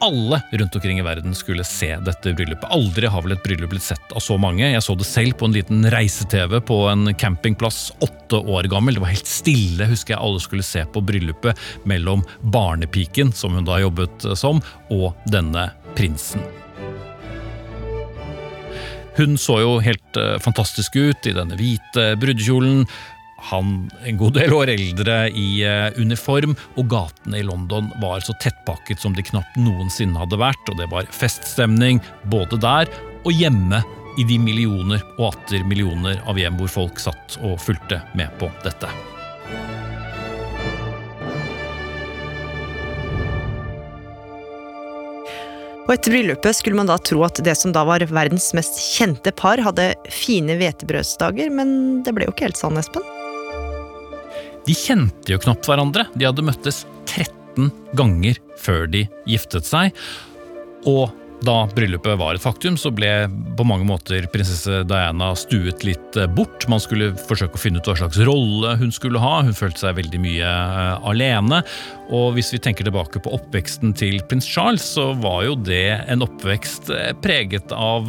alle 0.00 0.42
rundt 0.50 0.74
omkring 0.76 0.98
i 0.98 1.02
verden 1.02 1.34
skulle 1.34 1.64
se 1.64 1.96
dette 1.96 2.32
bryllupet. 2.32 2.70
Aldri 2.72 3.06
har 3.06 3.22
vel 3.22 3.36
et 3.36 3.42
bryllup 3.44 3.70
blitt 3.74 3.84
sett 3.84 4.14
av 4.16 4.24
så 4.24 4.38
mange. 4.40 4.64
Jeg 4.64 4.84
så 4.84 4.96
det 4.96 5.08
selv 5.08 5.36
på 5.40 5.48
en 5.48 5.56
liten 5.56 5.84
reise-TV 5.92 6.60
på 6.66 6.78
en 6.88 7.14
campingplass, 7.14 7.90
åtte 8.00 8.40
år 8.40 8.70
gammel. 8.72 8.96
Det 8.96 9.04
var 9.04 9.12
helt 9.12 9.30
stille, 9.30 9.90
husker 9.90 10.16
jeg 10.16 10.22
alle 10.24 10.40
skulle 10.40 10.66
se 10.66 10.86
på 10.88 11.04
bryllupet 11.04 11.60
mellom 11.88 12.24
barnepiken, 12.40 13.34
som 13.36 13.58
hun 13.58 13.68
da 13.68 13.80
jobbet 13.82 14.30
som, 14.40 14.64
og 14.90 15.12
denne 15.28 15.68
prinsen. 15.98 16.44
Hun 19.20 19.36
så 19.38 19.58
jo 19.60 19.72
helt 19.84 20.16
eh, 20.16 20.38
fantastisk 20.40 20.96
ut 20.96 21.26
i 21.28 21.34
denne 21.36 21.58
hvite 21.58 22.14
brudekjolen. 22.20 22.86
Han 23.48 23.90
en 24.06 24.18
god 24.20 24.36
del 24.36 24.52
år 24.52 24.72
eldre 24.74 25.20
i 25.32 25.62
eh, 25.66 25.88
uniform, 25.96 26.56
og 26.76 26.90
gatene 26.92 27.40
i 27.40 27.46
London 27.46 27.88
var 28.02 28.20
så 28.24 28.36
tettpakket 28.42 29.00
som 29.00 29.16
de 29.16 29.24
knapt 29.24 29.56
noensinne 29.60 30.20
hadde 30.20 30.40
vært, 30.40 30.68
og 30.68 30.80
det 30.80 30.90
var 30.92 31.08
feststemning 31.14 32.02
både 32.32 32.60
der 32.60 32.90
og 33.24 33.32
hjemme 33.32 33.82
i 34.18 34.26
de 34.26 34.36
millioner 34.42 35.00
og 35.18 35.30
atter 35.32 35.64
millioner 35.64 36.20
av 36.28 36.38
hjem 36.40 36.58
hvor 36.60 36.72
folk 36.80 37.00
satt 37.00 37.38
og 37.40 37.60
fulgte 37.62 38.02
med 38.18 38.32
på 38.40 38.50
dette. 38.64 38.90
Og 45.90 45.96
etter 45.96 46.12
bryllupet 46.14 46.54
skulle 46.54 46.78
man 46.78 46.86
da 46.86 46.94
tro 47.02 47.24
at 47.26 47.40
det 47.42 47.56
som 47.58 47.72
da 47.74 47.82
var 47.82 48.04
verdens 48.14 48.52
mest 48.54 48.78
kjente 48.78 49.32
par, 49.34 49.58
hadde 49.58 49.88
fine 50.14 50.54
hvetebrødsdager, 50.60 51.50
men 51.50 52.04
det 52.06 52.14
ble 52.14 52.28
jo 52.28 52.34
ikke 52.36 52.46
helt 52.46 52.60
sånn, 52.60 52.78
Espen. 52.78 53.02
De 54.66 54.76
kjente 54.76 55.32
jo 55.32 55.40
knapt 55.42 55.68
hverandre. 55.68 56.06
De 56.14 56.28
hadde 56.28 56.44
møttes 56.44 56.84
13 57.10 57.70
ganger 57.98 58.38
før 58.60 58.86
de 58.90 59.06
giftet 59.28 59.68
seg. 59.68 59.96
Og 60.88 61.10
da 61.40 61.64
bryllupet 61.72 62.18
var 62.20 62.36
et 62.36 62.42
faktum, 62.42 62.76
så 62.76 62.90
ble 62.92 63.08
på 63.56 63.64
mange 63.64 63.86
måter 63.88 64.26
prinsesse 64.32 64.82
Diana 64.88 65.30
stuet 65.38 65.84
litt 65.86 66.18
eh, 66.20 66.28
bort. 66.28 66.66
Man 66.68 66.82
skulle 66.82 67.14
forsøke 67.16 67.56
å 67.56 67.62
finne 67.62 67.80
ut 67.80 67.88
hva 67.88 67.96
slags 67.96 68.20
rolle 68.28 68.74
hun 68.80 68.92
skulle 68.92 69.22
ha. 69.22 69.38
Hun 69.46 69.56
følte 69.56 69.86
seg 69.86 69.96
veldig 69.96 70.20
mye 70.20 70.50
eh, 70.50 71.08
alene. 71.08 71.62
Og 72.12 72.36
hvis 72.36 72.52
vi 72.52 72.60
tenker 72.60 72.84
tilbake 72.84 73.22
på 73.24 73.32
oppveksten 73.38 73.94
til 73.96 74.20
prins 74.28 74.48
Charles, 74.48 74.84
så 74.84 75.10
var 75.22 75.46
jo 75.46 75.56
det 75.56 76.02
en 76.12 76.26
oppvekst 76.26 76.92
eh, 76.92 77.12
preget 77.24 77.72
av 77.72 78.08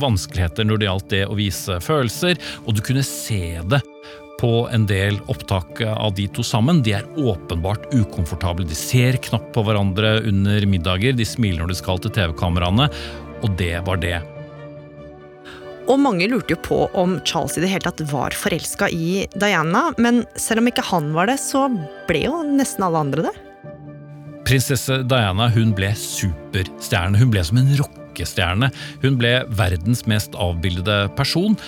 vanskeligheter 0.00 0.64
når 0.64 0.80
det 0.80 0.88
gjaldt 0.88 1.12
det 1.12 1.24
å 1.28 1.36
vise 1.36 1.76
følelser, 1.84 2.40
og 2.64 2.76
du 2.76 2.84
kunne 2.84 3.04
se 3.04 3.58
det 3.68 3.82
på 4.40 4.52
en 4.72 4.86
del 4.88 5.18
opptak 5.28 5.82
av 5.84 6.14
de 6.16 6.26
to 6.32 6.44
sammen. 6.46 6.80
De 6.84 6.94
er 6.96 7.08
åpenbart 7.20 7.90
ukomfortable. 7.92 8.64
De 8.64 8.76
ser 8.78 9.20
knapt 9.28 9.52
på 9.52 9.64
hverandre 9.66 10.18
under 10.28 10.64
middager. 10.66 11.12
De 11.16 11.26
smiler 11.28 11.60
når 11.60 11.74
de 11.74 11.80
skal 11.82 12.00
til 12.00 12.14
TV-kameraene, 12.16 12.88
og 13.44 13.56
det 13.60 13.74
var 13.84 14.00
det. 14.00 14.16
Og 15.90 15.98
mange 16.00 16.28
lurte 16.30 16.54
jo 16.54 16.60
på 16.62 16.80
om 16.98 17.18
Charles 17.26 17.56
i 17.58 17.64
det 17.64 17.70
hele 17.72 17.84
tatt 17.84 18.00
var 18.12 18.34
forelska 18.36 18.88
i 18.94 19.26
Diana, 19.34 19.88
men 19.98 20.22
selv 20.38 20.62
om 20.62 20.70
ikke 20.70 20.86
han 20.86 21.10
var 21.16 21.28
det, 21.30 21.40
så 21.42 21.66
ble 22.08 22.26
jo 22.28 22.42
nesten 22.46 22.86
alle 22.86 23.00
andre 23.04 23.26
det. 23.28 23.36
Prinsesse 24.46 25.02
Diana 25.10 25.50
hun 25.52 25.74
ble 25.76 25.90
superstjerne. 25.98 27.18
Hun 27.20 27.32
ble 27.34 27.42
som 27.46 27.58
en 27.60 27.72
rockestjerne. 27.80 28.70
Hun 29.02 29.18
ble 29.20 29.40
verdens 29.58 30.06
mest 30.10 30.36
avbildede 30.38 31.02
person. 31.18 31.58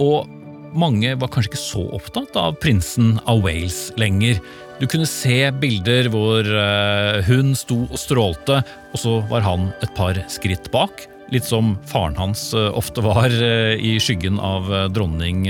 Og 0.00 0.28
mange 0.72 1.14
var 1.18 1.30
kanskje 1.32 1.52
ikke 1.52 1.62
så 1.62 1.84
opptatt 1.96 2.36
av 2.38 2.58
prinsen 2.62 3.16
av 3.30 3.42
Wales 3.44 3.88
lenger. 4.00 4.40
Du 4.80 4.86
kunne 4.88 5.08
se 5.08 5.42
bilder 5.60 6.08
hvor 6.12 6.46
eh, 6.46 7.20
hun 7.26 7.52
sto 7.58 7.82
og 7.84 7.98
strålte, 8.00 8.62
og 8.94 9.02
så 9.02 9.18
var 9.30 9.44
han 9.44 9.68
et 9.84 9.92
par 9.96 10.16
skritt 10.32 10.70
bak. 10.72 11.04
Litt 11.30 11.46
som 11.46 11.74
faren 11.86 12.16
hans 12.18 12.48
eh, 12.56 12.70
ofte 12.74 13.04
var 13.04 13.28
eh, 13.28 13.74
i 13.76 13.98
skyggen 14.02 14.40
av 14.40 14.70
dronning 14.94 15.44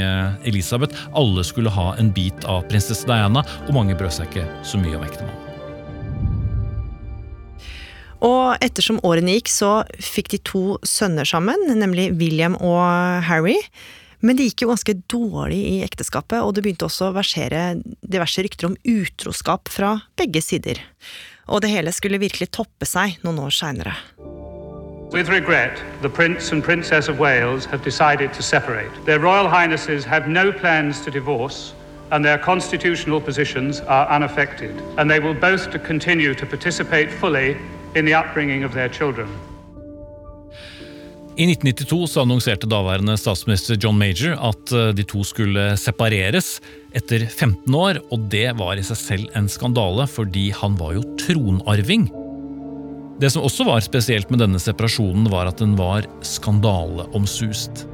Elisabeth. 0.48 1.06
Alle 1.14 1.44
skulle 1.46 1.72
ha 1.72 1.92
en 2.00 2.10
bit 2.16 2.48
av 2.48 2.66
prinsesse 2.72 3.06
Diana, 3.06 3.44
og 3.68 3.76
mange 3.76 3.94
brød 3.98 4.18
seg 4.18 4.32
ikke 4.32 4.48
så 4.66 4.82
mye 4.82 4.98
om 4.98 5.06
ektemannen. 5.06 5.46
Og 8.20 8.58
ettersom 8.60 8.98
årene 9.06 9.38
gikk, 9.38 9.48
så 9.48 9.70
fikk 9.96 10.34
de 10.34 10.42
to 10.44 10.64
sønner 10.84 11.24
sammen, 11.24 11.70
nemlig 11.70 12.10
William 12.20 12.58
og 12.58 12.82
Harry. 13.24 13.56
Men 14.20 14.36
det 14.36 14.50
gikk 14.50 14.64
jo 14.64 14.70
ganske 14.72 14.94
dårlig 15.08 15.58
i 15.64 15.76
ekteskapet, 15.84 16.42
og 16.44 16.52
det 16.54 16.64
begynte 16.64 16.88
også 16.88 17.08
å 17.08 17.16
versere 17.16 17.80
diverse 18.04 18.44
rykter 18.44 18.68
om 18.68 18.76
utroskap 18.84 19.70
fra 19.72 19.94
begge 20.20 20.42
sider. 20.44 20.80
Og 21.48 21.64
det 21.64 21.72
hele 21.72 21.92
skulle 21.96 22.20
virkelig 22.20 22.50
toppe 22.52 22.86
seg 22.88 23.16
noen 23.24 23.40
år 23.46 23.54
seinere. 23.54 23.96
With 25.10 25.28
regret, 25.28 25.82
the 26.02 26.08
Prince 26.08 26.52
and 26.52 26.62
Princess 26.62 27.08
of 27.08 27.18
Wales 27.18 27.64
have 27.64 27.82
decided 27.82 28.32
to 28.34 28.42
separate. 28.42 28.92
Their 29.06 29.18
Royal 29.18 29.48
Highnesses 29.48 30.04
have 30.04 30.28
no 30.28 30.52
plans 30.52 31.00
to 31.00 31.10
divorce, 31.10 31.72
and 32.12 32.24
their 32.24 32.38
constitutional 32.38 33.20
positions 33.20 33.80
are 33.80 34.06
unaffected. 34.08 34.70
And 34.98 35.10
they 35.10 35.18
will 35.18 35.34
both 35.34 35.70
to 35.72 35.78
continue 35.78 36.34
to 36.34 36.46
participate 36.46 37.10
fully 37.10 37.56
in 37.96 38.04
the 38.04 38.14
upbringing 38.14 38.62
of 38.62 38.72
their 38.72 38.88
children. 38.88 39.28
I 41.40 41.46
1992 41.48 42.06
så 42.12 42.20
annonserte 42.20 42.68
daværende 42.68 43.14
statsminister 43.16 43.78
John 43.80 43.96
Major 43.96 44.34
at 44.44 44.72
eh, 44.76 44.90
de 44.92 45.06
to 45.08 45.22
skulle 45.24 45.70
separeres 45.80 46.58
etter 46.92 47.24
15 47.24 47.64
år, 47.80 48.00
og 48.12 48.26
det 48.34 48.50
var 48.58 48.76
i 48.76 48.84
seg 48.84 48.98
selv 49.00 49.38
en 49.38 49.48
skandale, 49.48 50.04
fordi 50.04 50.50
han 50.52 50.76
var 50.76 50.98
jo 50.98 51.04
tronarving. 51.22 52.10
Det 53.24 53.30
som 53.32 53.46
også 53.46 53.64
var 53.70 53.80
spesielt 53.84 54.28
med 54.28 54.42
denne 54.44 54.60
separasjonen, 54.60 55.30
var 55.32 55.48
at 55.48 55.62
den 55.64 55.78
var 55.80 56.04
skandaleomsust. 56.20 57.86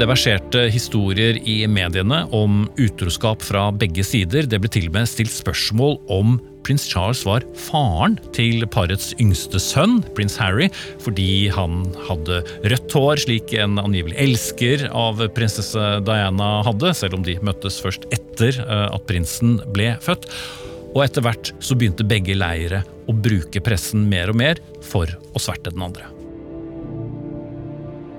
Det 0.00 0.06
verserte 0.08 0.62
historier 0.72 1.36
i 1.44 1.58
mediene 1.68 2.22
om 2.32 2.62
utroskap 2.80 3.42
fra 3.44 3.66
begge 3.68 4.00
sider. 4.06 4.46
Det 4.48 4.56
ble 4.62 4.70
til 4.72 4.86
og 4.88 4.94
med 4.94 5.08
stilt 5.10 5.34
spørsmål 5.34 5.98
om 6.08 6.38
prins 6.64 6.86
Charles 6.88 7.20
var 7.28 7.44
faren 7.68 8.14
til 8.32 8.64
parets 8.72 9.10
yngste 9.20 9.60
sønn, 9.60 9.98
prins 10.16 10.38
Harry, 10.40 10.70
fordi 11.04 11.50
han 11.52 11.82
hadde 12.06 12.38
rødt 12.72 12.96
hår, 12.96 13.20
slik 13.26 13.52
en 13.60 13.76
angivelig 13.82 14.16
elsker 14.24 14.86
av 14.88 15.20
prinsesse 15.36 15.90
Diana 16.06 16.48
hadde, 16.64 16.94
selv 16.96 17.18
om 17.18 17.26
de 17.26 17.36
møttes 17.44 17.76
først 17.84 18.06
etter 18.08 18.56
eh, 18.56 18.86
at 18.88 19.04
prinsen 19.10 19.58
ble 19.74 19.90
født. 20.00 20.30
Og 20.94 21.04
etter 21.04 21.26
hvert 21.28 21.52
så 21.60 21.76
begynte 21.76 22.08
begge 22.08 22.38
leire 22.40 22.80
å 23.04 23.12
bruke 23.12 23.60
pressen 23.68 24.08
mer 24.08 24.32
og 24.32 24.40
mer 24.40 24.64
for 24.80 25.12
å 25.36 25.44
sverte 25.44 25.74
den 25.76 25.84
andre. 25.90 26.08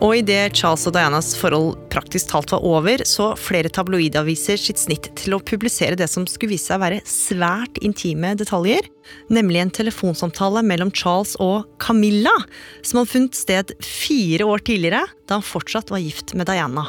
Og 0.01 0.15
idet 0.17 0.55
Charles 0.57 0.87
og 0.89 0.95
Dianas 0.95 1.35
forhold 1.37 1.75
praktisk 1.93 2.31
talt 2.31 2.49
var 2.49 2.63
over, 2.65 3.03
så 3.05 3.35
flere 3.37 3.69
tabloidaviser 3.69 4.57
sitt 4.57 4.81
snitt 4.81 5.11
til 5.19 5.35
å 5.37 5.41
publisere 5.45 5.97
det 5.99 6.07
som 6.09 6.25
skulle 6.25 6.55
vise 6.55 6.71
seg 6.71 6.79
å 6.79 6.83
være 6.87 7.03
svært 7.05 7.77
intime 7.85 8.31
detaljer, 8.39 8.87
nemlig 9.29 9.61
en 9.61 9.73
telefonsamtale 9.77 10.63
mellom 10.65 10.89
Charles 10.97 11.35
og 11.37 11.69
Camilla, 11.83 12.33
som 12.81 13.01
hadde 13.01 13.11
funnet 13.11 13.37
sted 13.37 13.75
fire 13.85 14.47
år 14.49 14.65
tidligere, 14.71 15.03
da 15.29 15.37
han 15.37 15.45
fortsatt 15.45 15.93
var 15.93 16.01
gift 16.01 16.33
med 16.33 16.49
Diana. 16.49 16.87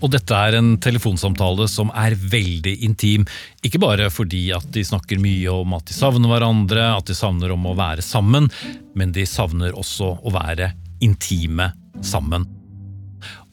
Og 0.00 0.12
dette 0.12 0.36
er 0.36 0.58
en 0.58 0.74
telefonsamtale 0.80 1.70
som 1.72 1.88
er 1.96 2.18
veldig 2.20 2.76
intim. 2.84 3.24
Ikke 3.64 3.80
bare 3.80 4.10
fordi 4.12 4.46
at 4.56 4.68
de 4.76 4.84
snakker 4.84 5.20
mye 5.20 5.56
om 5.56 5.72
at 5.76 5.88
de 5.88 5.96
savner 5.96 6.28
hverandre, 6.32 6.84
at 6.98 7.08
de 7.08 7.16
savner 7.16 7.56
om 7.56 7.64
å 7.68 7.76
være 7.80 8.04
sammen, 8.04 8.52
men 8.92 9.16
de 9.16 9.24
savner 9.28 9.76
også 9.76 10.14
å 10.20 10.36
være 10.36 10.72
intime 11.04 11.70
sammen. 12.04 12.46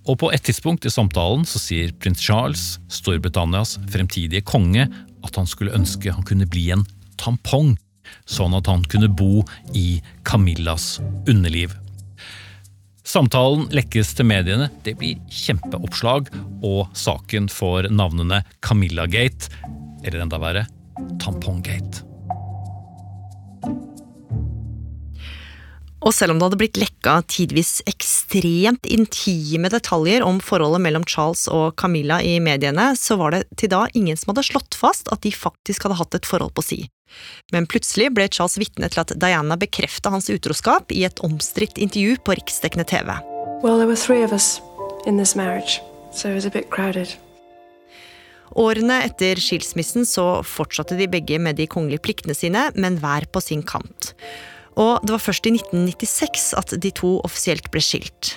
Og 0.07 0.15
på 0.21 0.29
et 0.31 0.43
tidspunkt 0.47 0.87
i 0.87 0.93
samtalen 0.93 1.43
så 1.47 1.59
sier 1.59 1.91
prins 1.99 2.21
Charles, 2.23 2.77
Storbritannias 2.87 3.75
fremtidige 3.91 4.45
konge, 4.47 4.87
at 5.25 5.35
han 5.35 5.49
skulle 5.49 5.75
ønske 5.75 6.13
han 6.13 6.25
kunne 6.27 6.47
bli 6.47 6.69
en 6.71 6.85
tampong, 7.19 7.75
sånn 8.29 8.55
at 8.55 8.69
han 8.71 8.85
kunne 8.87 9.11
bo 9.11 9.43
i 9.75 9.99
Camillas 10.27 10.97
underliv. 11.27 11.75
Samtalen 13.07 13.69
lekkes 13.71 14.13
til 14.17 14.27
mediene, 14.27 14.67
det 14.83 14.97
blir 14.99 15.19
kjempeoppslag, 15.31 16.31
og 16.67 16.91
saken 16.95 17.47
får 17.51 17.87
navnene 17.91 18.41
Camilla 18.63 19.07
Gate, 19.07 19.51
eller 20.03 20.23
enda 20.23 20.39
verre, 20.43 20.67
Tamponggate. 21.21 22.06
Og 26.05 26.13
selv 26.13 26.33
om 26.33 26.37
det 26.37 26.45
hadde 26.45 26.59
blitt 26.61 26.77
lekka 26.77 27.15
tidvis 27.25 27.79
ekstremt 27.89 28.85
intime 28.85 29.71
detaljer 29.73 30.21
om 30.25 30.37
forholdet 30.43 30.83
mellom 30.85 31.05
Charles 31.09 31.47
og 31.49 31.73
Camilla 31.81 32.19
i 32.21 32.35
mediene, 32.43 32.91
så 32.95 33.17
var 33.17 33.33
det 33.33 33.47
til 33.57 33.71
da 33.73 33.87
ingen 33.97 34.19
som 34.19 34.31
hadde 34.31 34.45
slått 34.45 34.77
fast 34.77 35.09
at 35.13 35.23
de 35.25 35.33
faktisk 35.33 35.87
hadde 35.87 35.97
hatt 35.97 36.19
et 36.19 36.29
forhold 36.29 36.53
på 36.57 36.65
si. 36.65 36.79
Men 37.55 37.65
plutselig 37.71 38.11
ble 38.13 38.27
Charles 38.29 38.59
vitne 38.61 38.89
til 38.93 39.01
at 39.01 39.15
Diana 39.17 39.57
bekrefta 39.57 40.11
hans 40.13 40.29
utroskap 40.29 40.93
i 40.93 41.03
et 41.07 41.21
omstridt 41.25 41.79
intervju 41.81 42.19
på 42.21 42.35
riksdekkende 42.37 42.85
TV. 42.85 43.15
Well, 43.63 43.79
there 43.79 43.87
were 43.89 43.97
three 43.97 44.23
of 44.23 44.35
us 44.35 44.61
in 45.07 45.17
this 45.17 45.35
marriage, 45.35 45.81
so 46.13 46.29
it 46.29 46.35
was 46.35 46.45
a 46.45 46.53
bit 46.53 46.69
crowded. 46.69 47.15
Årene 48.57 49.01
etter 49.05 49.39
skilsmissen 49.41 50.05
så 50.07 50.43
fortsatte 50.45 50.95
de 50.97 51.09
begge 51.11 51.39
med 51.41 51.57
de 51.57 51.67
kongelige 51.67 52.05
pliktene 52.05 52.35
sine, 52.37 52.69
men 52.75 52.99
hver 53.01 53.27
på 53.33 53.41
sin 53.43 53.63
kant. 53.65 54.13
Og 54.77 55.01
det 55.03 55.15
var 55.15 55.23
først 55.23 55.47
i 55.49 55.55
1996 55.57 56.51
at 56.57 56.75
de 56.81 56.91
to 56.93 57.17
offisielt 57.25 57.71
ble 57.73 57.81
skilt. 57.81 58.35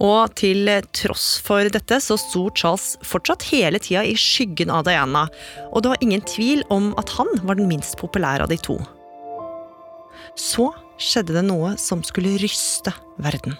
Og 0.00 0.32
til 0.40 0.68
tross 0.96 1.34
for 1.44 1.68
dette 1.68 1.98
så 2.00 2.16
sto 2.18 2.46
Charles 2.56 2.94
fortsatt 3.04 3.44
hele 3.50 3.78
tida 3.82 4.02
i 4.08 4.16
skyggen 4.18 4.72
av 4.72 4.86
Diana, 4.88 5.26
og 5.70 5.84
det 5.84 5.92
var 5.92 6.04
ingen 6.04 6.24
tvil 6.24 6.64
om 6.72 6.94
at 7.00 7.12
han 7.18 7.28
var 7.44 7.60
den 7.60 7.68
minst 7.68 7.98
populære 8.00 8.46
av 8.46 8.52
de 8.52 8.56
to. 8.64 8.78
Så 10.40 10.70
skjedde 11.00 11.36
det 11.36 11.44
noe 11.44 11.74
som 11.80 12.04
skulle 12.06 12.38
ryste 12.40 12.94
verden. 13.20 13.58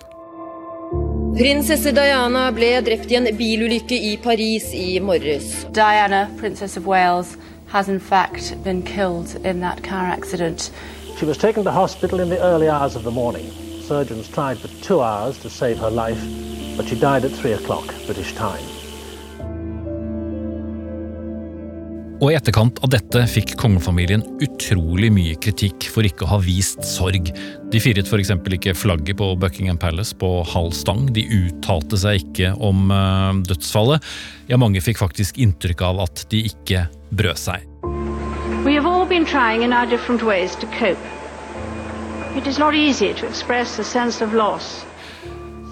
Prinsesse 1.37 1.93
Diana 1.95 2.49
ble 2.57 2.73
drept 2.83 3.13
i 3.13 3.19
en 3.21 3.29
bilulykke 3.37 3.95
i 3.95 4.17
Paris 4.21 4.73
i 4.75 4.97
morges. 5.05 5.67
Diana, 5.77 6.25
prinsesse 6.41 6.81
av 6.81 6.89
Wales, 6.89 7.37
has 7.71 7.89
in 7.89 8.01
fact 8.01 8.57
been 8.65 8.83
killed 8.83 9.37
in 9.45 9.61
that 9.61 9.85
car 9.85 10.09
accident. 10.11 10.73
She 11.19 11.27
was 11.27 11.39
taken 11.39 11.65
to 11.65 11.71
hospital 11.71 12.21
in 12.21 12.29
the 12.29 12.41
early 12.41 12.69
hours 12.69 12.97
of 12.97 13.05
the 13.05 13.11
morning. 13.11 13.51
Surgeons 13.83 14.29
tried 14.29 14.59
for 14.59 14.69
two 14.83 15.03
hours 15.03 15.39
to 15.39 15.51
save 15.51 15.79
her 15.79 15.91
life, 15.91 16.23
but 16.77 16.89
she 16.89 16.99
died 16.99 17.25
at 17.25 17.33
three 17.33 17.53
o'clock 17.53 17.87
British 18.07 18.35
time. 18.35 18.65
Og 22.21 22.35
i 22.35 22.37
etterkant 22.37 22.77
av 22.85 22.91
dette 22.93 23.23
fikk 23.33 23.55
kongefamilien 23.61 24.21
utrolig 24.45 25.09
mye 25.13 25.37
kritikk 25.41 25.87
for 25.89 26.05
ikke 26.05 26.27
å 26.27 26.35
ha 26.35 26.39
vist 26.45 26.85
sorg. 26.85 27.31
De 27.73 27.81
firet 27.81 28.05
f.eks. 28.05 28.35
ikke 28.57 28.75
flagget 28.77 29.17
på 29.17 29.31
Buckingham 29.41 29.81
Palace 29.81 30.13
på 30.21 30.29
halv 30.53 30.77
stang, 30.77 31.09
de 31.17 31.25
uttalte 31.25 31.97
seg 32.01 32.21
ikke 32.21 32.53
om 32.61 32.93
uh, 32.93 33.33
dødsfallet. 33.49 34.05
Ja, 34.53 34.61
mange 34.61 34.85
fikk 34.85 35.01
faktisk 35.01 35.41
inntrykk 35.41 35.87
av 35.89 36.05
at 36.05 36.27
de 36.29 36.45
ikke 36.53 36.91
brød 37.17 37.41
seg. 37.41 37.65
We 38.69 38.77
have 38.77 38.85
all 38.85 39.00
been 39.11 39.27
trying 39.27 39.63
in 39.63 39.73
our 39.73 39.87
different 39.87 40.23
ways 40.23 40.55
to 40.57 40.67
cope. 40.67 41.05
It 42.37 42.47
is 42.47 42.59
not 42.59 42.75
easy 42.75 43.13
to 43.13 43.27
express 43.27 43.79
a 43.79 43.85
sense 43.85 44.25
of 44.25 44.33
loss. 44.33 44.87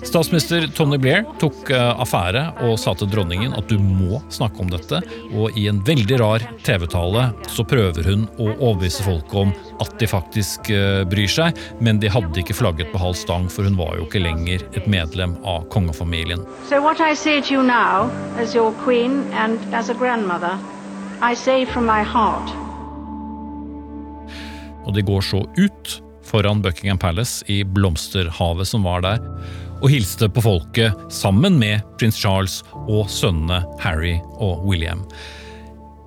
Statsminister 0.02 0.68
Tony 0.75 0.99
Blair 0.99 1.25
tok 1.38 1.71
uh, 1.71 2.00
affære 2.02 2.42
og 2.66 2.77
sa 2.79 2.92
til 2.98 3.11
dronningen 3.11 3.55
at 3.59 3.70
du 3.70 3.79
må 3.83 4.20
snakke 4.31 4.62
om 4.62 4.70
dette, 4.70 5.01
og 5.31 5.55
i 5.59 5.68
en 5.70 5.81
veldig 5.87 6.18
rar 6.18 6.44
TV-tale 6.66 7.24
så 7.51 7.66
prøver 7.66 8.07
hun 8.11 8.27
å 8.38 8.51
overbevise 8.53 9.07
folk 9.07 9.35
om 9.38 9.55
at 9.83 9.94
de 10.03 10.11
faktisk 10.11 10.70
uh, 10.74 11.03
bryr 11.07 11.31
seg, 11.31 11.59
men 11.83 12.03
de 12.03 12.11
hadde 12.11 12.42
ikke 12.42 12.59
flagget 12.59 12.90
på 12.94 13.03
halv 13.03 13.18
stang, 13.18 13.46
for 13.51 13.66
hun 13.66 13.79
var 13.79 13.98
jo 13.98 14.07
ikke 14.07 14.22
lenger 14.22 14.66
et 14.79 14.87
medlem 14.90 15.38
av 15.46 15.66
kongefamilien. 15.74 16.46
So 16.70 16.83
what 16.83 16.98
I 16.98 17.14
say 17.14 17.40
to 17.40 17.55
you 17.55 17.62
now, 17.62 18.11
as 18.38 18.55
your 18.55 18.74
queen 18.83 19.22
and 19.35 19.59
as 19.74 19.90
a 19.90 19.98
grandmother, 19.98 20.59
I 21.22 21.35
say 21.35 21.64
from 21.66 21.87
my 21.87 22.03
heart. 22.03 22.67
Og 24.88 24.96
de 24.96 25.05
går 25.05 25.24
så 25.24 25.44
ut 25.61 25.94
foran 26.29 26.62
Buckingham 26.64 26.98
Palace 27.01 27.44
i 27.53 27.62
blomsterhavet 27.64 28.68
som 28.68 28.85
var 28.85 29.05
der, 29.05 29.22
og 29.79 29.92
hilste 29.92 30.27
på 30.33 30.42
folket 30.42 30.96
sammen 31.12 31.61
med 31.61 31.85
prins 32.01 32.18
Charles 32.18 32.61
og 32.88 33.07
sønnene 33.12 33.62
Harry 33.83 34.16
og 34.42 34.64
William. 34.66 35.05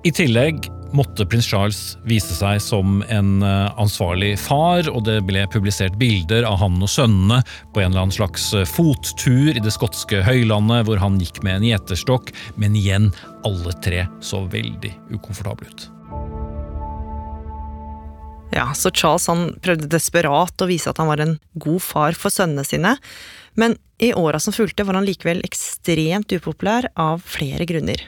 I 0.04 0.12
tillegg 0.14 0.66
måtte 0.92 1.24
prins 1.24 1.46
Charles 1.48 1.96
vise 2.04 2.34
seg 2.36 2.58
som 2.60 3.00
en 3.12 3.40
eh, 3.46 3.80
ansvarlig 3.80 4.34
far, 4.40 4.88
og 4.92 5.06
det 5.08 5.22
ble 5.28 5.46
publisert 5.52 5.96
bilder 6.00 6.44
av 6.48 6.58
han 6.60 6.76
og 6.82 6.90
sønnene 6.90 7.40
på 7.72 7.80
en 7.80 7.92
eller 7.92 8.04
annen 8.04 8.18
slags 8.18 8.50
eh, 8.58 8.68
fottur 8.68 9.54
i 9.54 9.62
det 9.62 9.72
skotske 9.72 10.20
høylandet, 10.26 10.84
hvor 10.88 11.00
han 11.02 11.20
gikk 11.22 11.40
med 11.46 11.60
en 11.60 11.70
gjeterstokk, 11.70 12.34
men 12.60 12.76
igjen, 12.78 13.10
alle 13.48 13.74
tre 13.84 14.04
så 14.20 14.44
veldig 14.52 14.92
ukomfortable 15.16 15.70
ut. 15.70 15.88
Ja, 18.52 18.68
så 18.76 18.90
Charles 18.92 19.26
han 19.30 19.54
prøvde 19.64 19.88
desperat 19.88 20.60
å 20.60 20.68
vise 20.68 20.92
at 20.92 21.00
han 21.00 21.08
var 21.08 21.22
en 21.24 21.38
god 21.56 21.80
far 21.82 22.16
for 22.18 22.32
sønnene 22.32 22.64
sine, 22.68 22.96
men 23.56 23.78
i 24.02 24.12
åra 24.16 24.40
som 24.42 24.52
fulgte 24.52 24.84
var 24.84 24.98
han 24.98 25.06
likevel 25.08 25.40
ekstremt 25.46 26.32
upopulær 26.36 26.90
av 27.00 27.24
flere 27.24 27.64
grunner. 27.68 28.02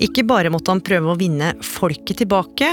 Ikke 0.00 0.22
bare 0.24 0.48
måtte 0.52 0.72
han 0.72 0.80
prøve 0.84 1.12
å 1.12 1.18
vinne 1.18 1.52
folket 1.66 2.22
tilbake, 2.22 2.70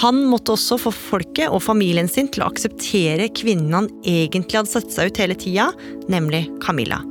han 0.00 0.22
måtte 0.30 0.54
også 0.54 0.78
få 0.80 0.94
folket 0.94 1.52
og 1.52 1.60
familien 1.64 2.08
sin 2.08 2.30
til 2.32 2.44
å 2.44 2.48
akseptere 2.52 3.28
kvinnen 3.36 3.74
han 3.76 3.90
egentlig 4.08 4.62
hadde 4.62 4.72
sett 4.72 4.94
seg 4.94 5.10
ut 5.10 5.20
hele 5.20 5.36
tida, 5.36 5.68
nemlig 6.12 6.46
Camilla. 6.64 7.02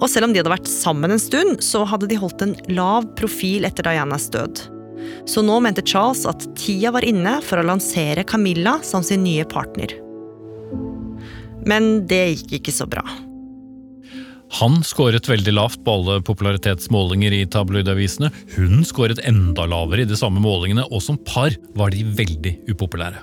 Og 0.00 0.08
selv 0.08 0.26
om 0.26 0.34
de 0.34 0.40
hadde 0.40 0.56
vært 0.56 0.72
sammen 0.72 1.12
en 1.12 1.22
stund, 1.22 1.60
så 1.62 1.84
hadde 1.86 2.08
de 2.10 2.18
holdt 2.18 2.42
en 2.42 2.56
lav 2.72 3.06
profil 3.20 3.68
etter 3.68 3.86
Dianas 3.86 4.30
død. 4.32 4.79
Så 5.28 5.44
nå 5.46 5.60
mente 5.62 5.84
Charles 5.86 6.24
at 6.28 6.44
tida 6.58 6.92
var 6.94 7.06
inne 7.06 7.38
for 7.44 7.60
å 7.60 7.66
lansere 7.66 8.26
Camilla 8.28 8.78
som 8.86 9.04
sin 9.06 9.24
nye 9.24 9.46
partner. 9.48 9.94
Men 11.68 12.06
det 12.08 12.22
gikk 12.30 12.60
ikke 12.60 12.74
så 12.74 12.86
bra. 12.90 13.04
Han 14.58 14.80
skåret 14.82 15.28
veldig 15.30 15.52
lavt 15.54 15.82
på 15.86 15.92
alle 15.94 16.16
popularitetsmålinger 16.26 17.36
i 17.36 17.44
tabloidavisene. 17.46 18.32
Hun 18.56 18.82
skåret 18.86 19.22
enda 19.28 19.66
lavere 19.70 20.02
i 20.02 20.10
de 20.10 20.18
samme 20.18 20.42
målingene, 20.42 20.88
og 20.90 21.04
som 21.04 21.20
par 21.22 21.54
var 21.78 21.94
de 21.94 22.02
veldig 22.18 22.56
upopulære. 22.72 23.22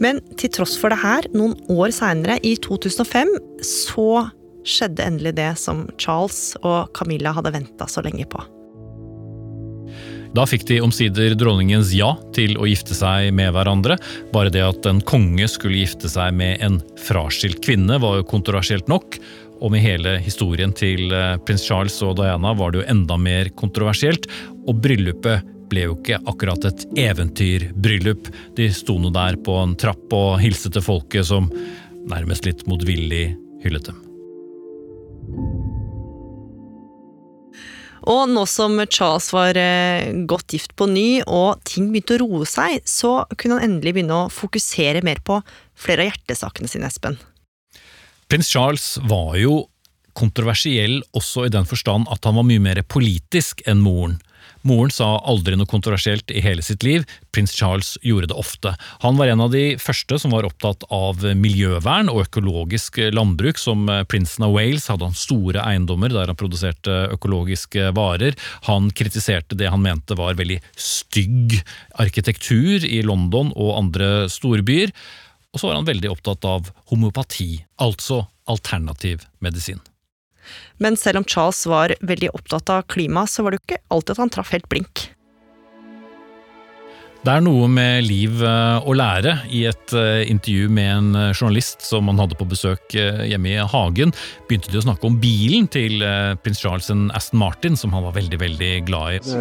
Men 0.00 0.22
til 0.40 0.48
tross 0.56 0.78
for 0.80 0.92
det 0.92 1.02
her, 1.02 1.28
noen 1.36 1.58
år 1.68 1.92
seinere, 1.92 2.38
i 2.40 2.54
2005, 2.56 3.34
så 3.60 4.30
skjedde 4.64 5.04
endelig 5.04 5.34
det 5.36 5.50
som 5.60 5.84
Charles 6.00 6.54
og 6.62 6.88
Camilla 6.96 7.34
hadde 7.36 7.52
venta 7.52 7.88
så 7.88 8.00
lenge 8.04 8.24
på. 8.32 8.40
Da 10.36 10.44
fikk 10.46 10.66
de 10.68 10.78
omsider 10.84 11.34
dronningens 11.34 11.90
ja 11.96 12.12
til 12.36 12.54
å 12.60 12.68
gifte 12.68 12.94
seg 12.94 13.32
med 13.34 13.50
hverandre. 13.54 13.96
Bare 14.34 14.52
det 14.54 14.62
at 14.62 14.86
en 14.86 15.00
konge 15.02 15.48
skulle 15.50 15.82
gifte 15.82 16.10
seg 16.10 16.36
med 16.38 16.62
en 16.62 16.78
fraskilt 17.02 17.58
kvinne 17.64 17.98
var 18.02 18.20
jo 18.20 18.28
kontroversielt 18.30 18.90
nok. 18.90 19.18
Og 19.60 19.74
med 19.74 19.82
hele 19.84 20.16
historien 20.22 20.72
til 20.72 21.10
eh, 21.12 21.34
prins 21.44 21.66
Charles 21.66 21.98
og 22.06 22.14
Diana 22.20 22.54
var 22.56 22.72
det 22.72 22.80
jo 22.80 22.90
enda 22.94 23.18
mer 23.20 23.50
kontroversielt. 23.58 24.30
Og 24.70 24.78
bryllupet 24.84 25.50
ble 25.70 25.88
jo 25.88 25.98
ikke 25.98 26.20
akkurat 26.30 26.64
et 26.70 26.86
eventyrbryllup. 26.98 28.30
De 28.58 28.70
sto 28.74 28.98
nå 29.02 29.10
der 29.14 29.38
på 29.44 29.58
en 29.60 29.74
trapp 29.78 30.14
og 30.16 30.38
hilste 30.42 30.72
til 30.74 30.86
folket 30.86 31.26
som 31.30 31.50
nærmest 32.10 32.46
litt 32.46 32.64
motvillig 32.70 33.34
hyllet 33.66 33.90
dem. 33.90 34.00
Og 38.10 38.26
nå 38.30 38.42
som 38.50 38.74
Charles 38.90 39.28
var 39.34 39.58
eh, 39.60 40.10
godt 40.26 40.56
gift 40.56 40.72
på 40.78 40.88
ny, 40.90 41.22
og 41.30 41.60
ting 41.68 41.90
begynte 41.92 42.16
å 42.16 42.22
roe 42.24 42.48
seg, 42.48 42.80
så 42.88 43.20
kunne 43.36 43.60
han 43.60 43.68
endelig 43.68 43.94
begynne 43.96 44.24
å 44.24 44.30
fokusere 44.34 45.04
mer 45.06 45.20
på 45.22 45.38
flere 45.78 46.06
av 46.06 46.10
hjertesakene 46.10 46.70
sine, 46.70 46.90
Espen. 46.90 47.20
Prins 48.30 48.50
Charles 48.50 48.96
var 49.10 49.36
jo 49.38 49.64
kontroversiell 50.18 51.00
også 51.16 51.46
i 51.46 51.52
den 51.54 51.68
forstand 51.70 52.10
at 52.10 52.26
han 52.26 52.36
var 52.38 52.46
mye 52.46 52.62
mer 52.62 52.82
politisk 52.82 53.62
enn 53.70 53.82
moren. 53.84 54.18
Moren 54.66 54.92
sa 54.92 55.06
aldri 55.24 55.56
noe 55.56 55.68
kontroversielt 55.68 56.30
i 56.30 56.42
hele 56.44 56.62
sitt 56.64 56.84
liv, 56.84 57.06
prins 57.32 57.54
Charles 57.56 57.94
gjorde 58.04 58.28
det 58.30 58.36
ofte. 58.38 58.74
Han 59.04 59.16
var 59.16 59.30
en 59.32 59.44
av 59.46 59.54
de 59.54 59.76
første 59.80 60.18
som 60.20 60.34
var 60.34 60.48
opptatt 60.48 60.84
av 60.92 61.24
miljøvern 61.36 62.10
og 62.12 62.26
økologisk 62.26 63.00
landbruk. 63.14 63.60
Som 63.60 63.88
prinsen 64.10 64.44
av 64.46 64.54
Wales 64.56 64.88
hadde 64.92 65.08
han 65.08 65.16
store 65.16 65.64
eiendommer 65.64 66.12
der 66.12 66.30
han 66.30 66.38
produserte 66.38 67.06
økologiske 67.16 67.90
varer. 67.96 68.36
Han 68.68 68.90
kritiserte 68.92 69.58
det 69.58 69.72
han 69.72 69.84
mente 69.84 70.18
var 70.18 70.38
veldig 70.38 70.60
stygg 70.76 71.60
arkitektur 72.02 72.84
i 72.84 73.00
London 73.06 73.54
og 73.56 73.76
andre 73.78 74.28
storbyer. 74.32 74.92
Og 75.50 75.62
så 75.62 75.70
var 75.70 75.80
han 75.80 75.88
veldig 75.88 76.12
opptatt 76.12 76.46
av 76.46 76.68
homopati, 76.92 77.64
altså 77.82 78.22
alternativ 78.50 79.24
medisin. 79.42 79.80
Men 80.82 80.98
selv 81.00 81.22
om 81.22 81.28
Charles 81.28 81.62
var 81.68 81.94
veldig 82.00 82.32
opptatt 82.36 82.72
av 82.72 82.86
klima, 82.90 83.26
så 83.28 83.44
var 83.44 83.54
det 83.54 83.60
jo 83.60 83.66
ikke 83.68 83.82
alltid 83.88 84.14
at 84.16 84.22
han 84.24 84.36
traff 84.36 84.54
helt 84.54 84.68
blink. 84.72 85.10
Det 87.20 87.28
er 87.28 87.42
noe 87.44 87.66
med 87.68 88.06
liv 88.06 88.40
eh, 88.40 88.86
å 88.88 88.94
lære. 88.96 89.34
I 89.52 89.66
et 89.68 89.92
eh, 89.92 90.22
intervju 90.32 90.70
med 90.72 90.88
en 90.88 91.10
eh, 91.20 91.32
journalist 91.34 91.84
som 91.84 92.08
han 92.08 92.20
hadde 92.22 92.38
på 92.40 92.46
besøk 92.48 92.96
hjemme 92.96 93.50
i 93.50 93.58
hagen, 93.60 94.14
begynte 94.48 94.72
de 94.72 94.80
å 94.80 94.86
snakke 94.86 95.04
om 95.04 95.18
bilen 95.20 95.68
til 95.68 96.00
prins 96.40 96.62
Charles, 96.64 96.88
en 96.92 97.10
Aston 97.12 97.42
Martin, 97.42 97.76
som 97.76 97.92
han 97.92 98.06
var 98.08 98.16
veldig 98.16 98.40
veldig 98.40 98.72
glad 98.88 99.18
i. 99.18 99.36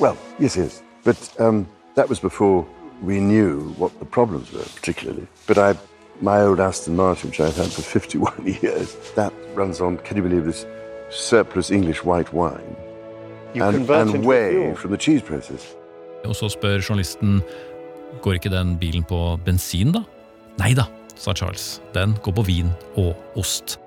Well, 0.00 0.16
yes, 0.40 0.56
yes. 0.56 0.80
But 1.04 1.20
um, 1.38 1.66
that 1.96 2.08
was 2.08 2.20
before 2.20 2.64
we 3.02 3.20
knew 3.20 3.74
what 3.76 3.92
the 3.98 4.06
problems 4.06 4.52
were, 4.52 4.64
particularly. 4.80 5.26
But 5.46 5.58
I 5.58 5.76
my 6.20 6.42
old 6.42 6.60
Aston 6.60 6.96
Martin, 6.96 7.30
which 7.30 7.40
I've 7.40 7.56
had 7.56 7.72
for 7.72 7.82
51 7.82 8.46
years, 8.62 8.96
that 9.14 9.32
runs 9.54 9.80
on, 9.80 9.98
can 9.98 10.16
you 10.16 10.22
believe 10.22 10.44
this, 10.44 10.66
surplus 11.10 11.70
English 11.70 12.04
white 12.04 12.32
wine. 12.32 12.76
You 13.54 13.64
and, 13.64 13.90
and 13.90 14.24
whey 14.24 14.74
from 14.74 14.90
the 14.90 14.98
cheese 14.98 15.22
process. 15.22 15.74
Og 16.24 16.36
så 16.36 16.48
spør 16.48 16.78
journalisten 16.80 17.40
går 18.22 18.38
ikke 18.38 18.52
den 18.52 18.76
bilen 18.78 19.04
på 19.04 19.38
bensin, 19.44 19.92
da? 19.92 20.04
Nei 20.60 20.72
da, 20.78 20.86
sa 21.16 21.34
Charles, 21.34 21.80
den 21.94 22.14
går 22.22 22.36
på 22.36 22.44
vin 22.46 22.70
og 23.00 23.16
ost. 23.36 23.78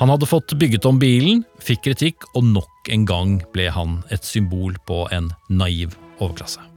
Han 0.00 0.10
hadde 0.10 0.26
fått 0.26 0.54
bygget 0.58 0.86
om 0.88 0.98
bilen, 0.98 1.44
fikk 1.62 1.84
kritikk, 1.86 2.26
og 2.34 2.44
nok 2.48 2.90
en 2.90 3.06
gang 3.06 3.38
ble 3.54 3.68
han 3.70 4.00
et 4.10 4.26
symbol 4.26 4.76
på 4.88 5.04
en 5.14 5.30
naiv 5.48 5.94
overklasse. 6.18 6.71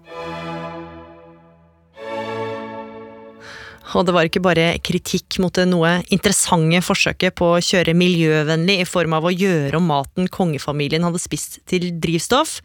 Og 3.94 4.08
det 4.08 4.16
var 4.16 4.26
ikke 4.26 4.42
bare 4.44 4.80
kritikk 4.82 5.38
mot 5.44 5.54
det 5.54 5.68
noe 5.70 6.00
interessante 6.14 6.82
forsøket 6.84 7.36
på 7.38 7.52
å 7.54 7.62
kjøre 7.64 7.94
miljøvennlig 7.98 8.80
i 8.82 8.90
form 8.90 9.14
av 9.18 9.28
å 9.30 9.34
gjøre 9.34 9.78
om 9.78 9.90
maten 9.92 10.30
kongefamilien 10.32 11.06
hadde 11.06 11.22
spist 11.22 11.60
til 11.70 11.92
drivstoff. 12.02 12.58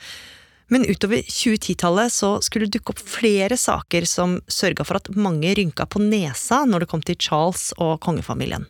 Men 0.71 0.87
utover 0.87 1.21
2010-tallet 1.27 2.15
så 2.15 2.37
skulle 2.47 2.69
det 2.69 2.79
dukke 2.79 2.95
opp 2.95 3.03
flere 3.03 3.59
saker 3.59 4.07
som 4.09 4.39
sørga 4.49 4.87
for 4.87 5.01
at 5.01 5.11
mange 5.19 5.53
rynka 5.59 5.87
på 5.91 6.03
nesa 6.03 6.63
når 6.65 6.85
det 6.85 6.93
kom 6.93 7.03
til 7.05 7.19
Charles 7.21 7.73
og 7.77 7.99
kongefamilien. 8.07 8.69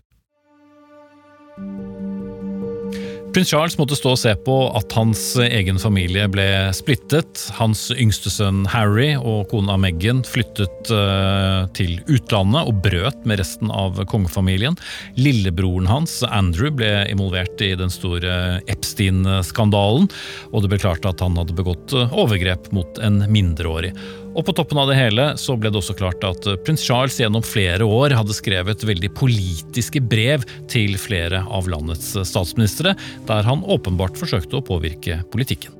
Prins 3.31 3.51
Charles 3.53 3.77
måtte 3.79 3.95
stå 3.95 4.17
og 4.17 4.19
se 4.19 4.33
på 4.43 4.55
at 4.75 4.91
hans 4.99 5.21
egen 5.39 5.77
familie 5.79 6.25
ble 6.33 6.45
splittet. 6.75 7.45
Hans 7.55 7.85
yngste 7.95 8.31
sønn 8.33 8.65
Harry 8.73 9.13
og 9.15 9.45
kona 9.53 9.77
Meghan 9.79 10.25
flyttet 10.27 10.91
uh, 10.91 11.69
til 11.79 12.01
utlandet 12.11 12.67
og 12.67 12.81
brøt 12.83 13.23
med 13.31 13.39
resten 13.39 13.71
av 13.71 14.01
kongefamilien. 14.11 14.75
Lillebroren 15.15 15.87
hans, 15.87 16.17
Andrew, 16.27 16.73
ble 16.75 16.91
involvert 17.13 17.63
i 17.63 17.71
den 17.79 17.93
store 17.95 18.59
Epstein-skandalen, 18.67 20.11
og 20.51 20.65
det 20.65 20.73
ble 20.73 20.83
klart 20.83 21.07
at 21.07 21.23
han 21.23 21.39
hadde 21.39 21.55
begått 21.55 21.95
overgrep 22.11 22.73
mot 22.75 22.99
en 22.99 23.23
mindreårig. 23.31 23.95
Og 24.31 24.45
på 24.47 24.55
toppen 24.55 24.79
av 24.79 24.87
det 24.91 24.99
hele 24.99 25.25
så 25.41 25.57
ble 25.59 25.73
det 25.73 25.81
også 25.81 25.97
klart 25.99 26.23
at 26.27 26.47
eh, 26.47 26.59
prins 26.65 26.85
Charles 26.87 27.19
gjennom 27.19 27.43
flere 27.43 27.87
år 27.87 28.15
hadde 28.15 28.37
skrevet 28.37 28.85
veldig 28.87 29.11
politiske 29.19 30.03
brev 30.03 30.47
til 30.71 30.95
flere 31.01 31.43
av 31.51 31.71
landets 31.71 32.13
eh, 32.15 32.27
statsministre, 32.27 32.95
der 33.27 33.47
han 33.49 33.65
åpenbart 33.67 34.19
forsøkte 34.21 34.61
å 34.61 34.67
påvirke 34.67 35.23
politikken. 35.35 35.75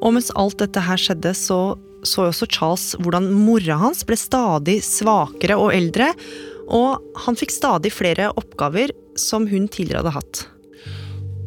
Og 0.00 0.16
mens 0.16 0.30
alt 0.36 0.60
dette 0.60 0.84
her 0.84 1.00
skjedde, 1.00 1.32
så 1.36 1.78
så 2.06 2.28
også 2.30 2.48
Charles 2.48 2.84
hvordan 3.00 3.26
mora 3.44 3.76
hans 3.80 4.04
ble 4.08 4.16
stadig 4.18 4.78
svakere 4.84 5.58
og 5.60 5.74
eldre, 5.76 6.12
og 6.70 7.02
han 7.26 7.36
fikk 7.38 7.52
stadig 7.54 7.92
flere 7.92 8.30
oppgaver 8.40 8.94
som 9.18 9.48
hun 9.50 9.68
tidligere 9.68 10.04
hadde 10.04 10.16
hatt. 10.16 10.42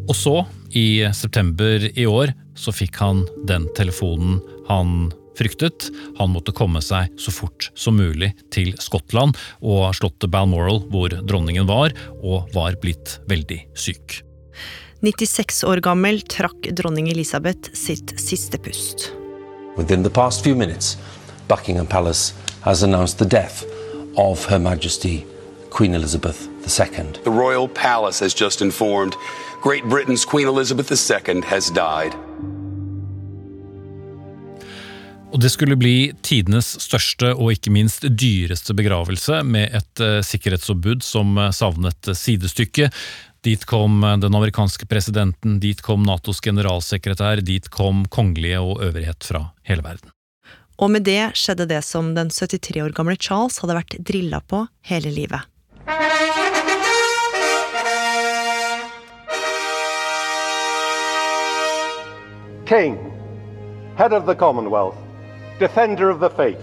Og 0.07 0.15
så, 0.15 0.43
i 0.75 1.05
september 1.15 1.85
i 1.99 2.05
år, 2.09 2.33
så 2.59 2.73
fikk 2.75 2.97
han 2.99 3.23
den 3.47 3.69
telefonen 3.77 4.41
han 4.67 5.11
fryktet. 5.37 5.89
Han 6.19 6.33
måtte 6.33 6.53
komme 6.55 6.81
seg 6.83 7.13
så 7.19 7.31
fort 7.33 7.69
som 7.75 7.97
mulig 7.97 8.33
til 8.53 8.73
Skottland 8.83 9.37
og 9.61 9.93
slottet 9.97 10.31
Balmoral, 10.33 10.83
hvor 10.91 11.13
dronningen 11.23 11.67
var, 11.69 11.95
og 12.21 12.51
var 12.55 12.77
blitt 12.83 13.17
veldig 13.31 13.63
syk. 13.79 14.21
96 15.03 15.63
år 15.67 15.81
gammel 15.83 16.21
trakk 16.31 16.69
dronning 16.75 17.09
Elisabeth 17.11 17.73
sitt 17.75 18.15
siste 18.19 18.59
pust. 18.59 19.09
Within 19.75 20.03
the 20.03 20.09
past 20.09 20.43
few 20.43 20.55
minutes, 20.55 20.97
Buckingham 21.47 21.87
Palace 21.87 22.33
has 22.61 22.83
announced 22.83 23.19
the 23.19 23.25
death 23.25 23.65
of 24.15 24.45
Her 24.45 24.59
Majesty 24.59 25.25
Queen 25.71 25.95
Elizabeth 25.95 26.47
II. 26.63 27.11
The 27.23 27.31
royal 27.31 27.67
palace 27.67 28.19
has 28.19 28.33
just 28.33 28.61
informed 28.61 29.15
Great 29.63 29.85
Britain's 29.85 30.25
Queen 30.25 30.47
Elizabeth 30.47 30.91
II 30.91 31.41
has 31.45 31.69
died. 31.71 32.11
Og 35.31 35.39
det 35.41 35.49
skulle 35.49 35.77
bli 35.79 36.11
tidenes 36.21 36.73
største 36.83 37.31
og 37.31 37.53
ikke 37.55 37.71
minst 37.71 38.03
dyreste 38.03 38.75
begravelse, 38.75 39.39
med 39.47 39.71
et 39.79 40.03
uh, 40.03 40.19
sikkerhetsoppbud 40.19 41.01
som 41.07 41.37
uh, 41.39 41.47
savnet 41.55 42.11
sidestykke. 42.11 42.89
Dit 43.47 43.63
kom 43.65 44.03
uh, 44.03 44.17
den 44.19 44.35
amerikanske 44.35 44.85
presidenten, 44.85 45.55
dit 45.63 45.79
kom 45.81 46.03
Natos 46.03 46.43
generalsekretær, 46.43 47.39
dit 47.41 47.71
kom 47.71 48.03
kongelige 48.11 48.59
og 48.59 48.83
øvrighet 48.83 49.23
fra 49.23 49.45
hele 49.63 49.87
verden. 49.87 50.11
Og 50.75 50.91
med 50.91 51.07
det 51.07 51.37
skjedde 51.39 51.71
det 51.71 51.81
som 51.87 52.11
den 52.19 52.35
73 52.35 52.83
år 52.83 52.91
gamle 52.99 53.15
Charles 53.15 53.63
hadde 53.63 53.79
vært 53.79 53.97
drilla 54.11 54.43
på 54.43 54.65
hele 54.91 55.15
livet. 55.15 55.47
King, 62.65 63.11
head 63.95 64.13
of 64.13 64.25
the 64.25 64.35
Commonwealth. 64.35 64.97
defender 65.59 66.09
of 66.09 66.19
the 66.19 66.29
faith, 66.31 66.61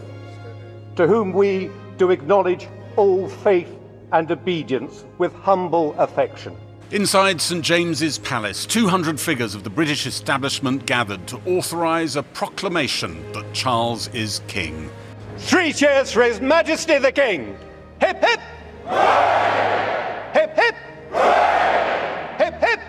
to 0.96 1.06
whom 1.06 1.32
we 1.32 1.70
do 1.96 2.10
acknowledge 2.10 2.66
all 2.96 3.28
faith 3.28 3.68
and 4.12 4.30
obedience 4.30 5.04
with 5.18 5.32
humble 5.34 5.94
affection. 5.98 6.56
Inside 6.90 7.40
St 7.40 7.64
James's 7.64 8.18
Palace, 8.18 8.66
200 8.66 9.20
figures 9.20 9.54
of 9.54 9.62
the 9.62 9.70
British 9.70 10.06
establishment 10.06 10.86
gathered 10.86 11.24
to 11.28 11.40
authorise 11.46 12.16
a 12.16 12.24
proclamation 12.24 13.22
that 13.32 13.44
Charles 13.54 14.08
is 14.08 14.40
king. 14.48 14.90
Three 15.38 15.72
cheers 15.72 16.10
for 16.10 16.22
His 16.24 16.40
Majesty 16.40 16.98
the 16.98 17.12
King! 17.12 17.56
Hip 18.00 18.22
hip! 18.22 18.40
Hooray! 18.86 20.30
Hip 20.34 20.56
hip! 20.56 20.74
Hooray! 21.12 22.44
Hip 22.44 22.60
hip! 22.60 22.80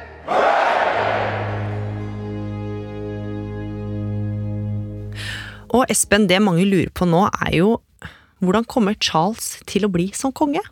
Og 5.72 5.88
Espen, 5.92 6.28
det 6.28 6.42
mange 6.44 6.66
lurer 6.68 6.92
på 6.92 7.08
nå, 7.08 7.26
er 7.46 7.56
jo 7.62 7.76
hvordan 8.42 8.66
kommer 8.66 8.98
Charles 8.98 9.60
til 9.70 9.86
å 9.86 9.92
bli 9.94 10.10
som 10.18 10.34
konge? 10.36 10.64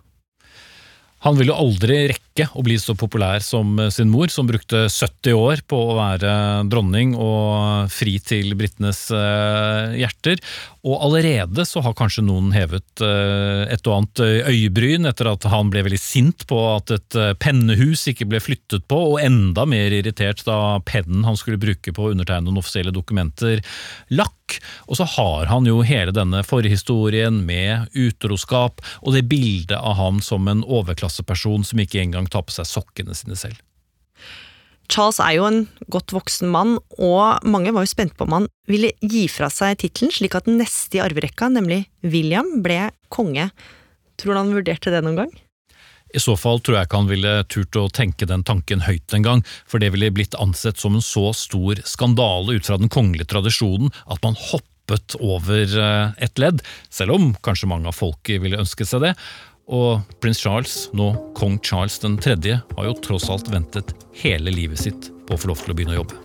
Han 1.24 1.38
vil 1.38 1.52
jo 1.52 1.60
aldri 1.60 2.08
rekke 2.10 2.29
å 2.54 2.64
bli 2.66 2.78
så 2.80 2.96
populær 2.98 3.44
som 3.46 3.78
sin 3.94 4.12
mor, 4.12 4.32
som 4.32 4.48
brukte 4.50 4.88
70 4.88 5.36
år 5.38 5.64
på 5.70 5.80
å 5.92 5.98
være 5.98 6.34
dronning 6.72 7.16
og 7.20 7.90
fri 7.94 8.18
til 8.24 8.54
britenes 8.60 9.08
eh, 9.16 10.00
hjerter. 10.00 10.42
Og 10.88 10.96
allerede 11.10 11.66
så 11.68 11.84
har 11.84 11.96
kanskje 11.98 12.24
noen 12.24 12.54
hevet 12.56 13.04
eh, 13.04 13.66
et 13.74 13.88
og 13.90 13.98
annet 13.98 14.22
øyebryn 14.48 15.10
etter 15.10 15.28
at 15.32 15.48
han 15.52 15.72
ble 15.74 15.84
veldig 15.88 16.00
sint 16.00 16.46
på 16.50 16.60
at 16.78 16.94
et 16.96 17.20
eh, 17.20 17.34
pennehus 17.40 18.06
ikke 18.12 18.30
ble 18.30 18.40
flyttet 18.44 18.88
på, 18.88 19.00
og 19.14 19.24
enda 19.24 19.66
mer 19.70 19.96
irritert 19.96 20.46
da 20.48 20.80
pennen 20.88 21.26
han 21.28 21.38
skulle 21.40 21.60
bruke 21.60 21.94
på 21.96 22.08
å 22.08 22.14
undertegne 22.14 22.48
noen 22.48 22.62
offisielle 22.62 22.96
dokumenter, 22.96 23.64
lakk. 24.14 24.36
Og 24.90 24.98
så 24.98 25.06
har 25.18 25.50
han 25.52 25.68
jo 25.68 25.84
hele 25.86 26.14
denne 26.16 26.42
forhistorien 26.48 27.44
med 27.46 27.92
utroskap 27.94 28.82
og 29.04 29.14
det 29.14 29.28
bildet 29.30 29.78
av 29.78 30.00
ham 30.00 30.24
som 30.26 30.48
en 30.50 30.64
overklasseperson 30.66 31.68
som 31.68 31.84
ikke 31.84 32.02
engang 32.02 32.29
tar 32.32 32.46
på 32.48 32.56
seg 32.56 32.70
sokkene 32.70 33.18
sine 33.18 33.38
selv. 33.40 33.60
Charles 34.90 35.20
er 35.22 35.36
jo 35.38 35.46
en 35.46 35.60
godt 35.94 36.16
voksen 36.16 36.50
mann, 36.50 36.78
og 36.98 37.46
mange 37.46 37.74
var 37.76 37.86
jo 37.86 37.92
spent 37.92 38.16
på 38.18 38.26
om 38.26 38.40
han 38.40 38.48
ville 38.70 38.90
gi 39.06 39.28
fra 39.30 39.52
seg 39.54 39.78
tittelen, 39.84 40.14
slik 40.14 40.38
at 40.38 40.50
den 40.50 40.58
neste 40.62 40.98
i 40.98 41.04
arverekka, 41.04 41.52
nemlig 41.54 41.84
William, 42.02 42.58
ble 42.66 42.88
konge. 43.14 43.52
Tror 44.18 44.34
du 44.34 44.42
han 44.42 44.56
vurderte 44.58 44.94
det 44.94 45.04
noen 45.06 45.22
gang? 45.22 45.38
I 46.10 46.22
så 46.22 46.34
fall 46.40 46.58
tror 46.66 46.80
jeg 46.80 46.90
ikke 46.90 47.02
han 47.04 47.12
ville 47.12 47.34
turt 47.54 47.78
å 47.78 47.86
tenke 47.94 48.26
den 48.30 48.44
tanken 48.46 48.82
høyt 48.88 49.14
en 49.14 49.26
gang, 49.26 49.44
for 49.70 49.82
det 49.82 49.92
ville 49.94 50.10
blitt 50.14 50.38
ansett 50.42 50.82
som 50.82 50.98
en 50.98 51.06
så 51.06 51.30
stor 51.38 51.84
skandale 51.86 52.58
ut 52.58 52.66
fra 52.66 52.80
den 52.82 52.90
kongelige 52.90 53.30
tradisjonen 53.30 53.94
at 54.10 54.26
man 54.26 54.38
hoppet 54.50 55.14
over 55.22 55.70
eh, 55.70 56.16
et 56.18 56.42
ledd, 56.42 56.64
selv 56.90 57.14
om 57.14 57.30
kanskje 57.46 57.70
mange 57.70 57.92
av 57.92 57.98
folket 57.98 58.42
ville 58.42 58.58
ønske 58.58 58.90
seg 58.90 59.06
det. 59.06 59.14
Og 59.70 60.02
prins 60.18 60.40
Charles, 60.42 60.88
nå 60.98 61.12
kong 61.38 61.60
Charles 61.62 62.00
3., 62.02 62.56
har 62.76 62.88
jo 62.88 62.96
tross 63.06 63.30
alt 63.30 63.52
ventet 63.54 63.94
hele 64.18 64.50
livet 64.54 64.82
sitt 64.82 65.12
på 65.28 65.38
å 65.38 65.40
få 65.40 65.52
lov 65.52 65.62
til 65.62 65.74
å 65.74 65.78
begynne 65.78 65.94
å 65.94 66.02
jobbe. 66.02 66.18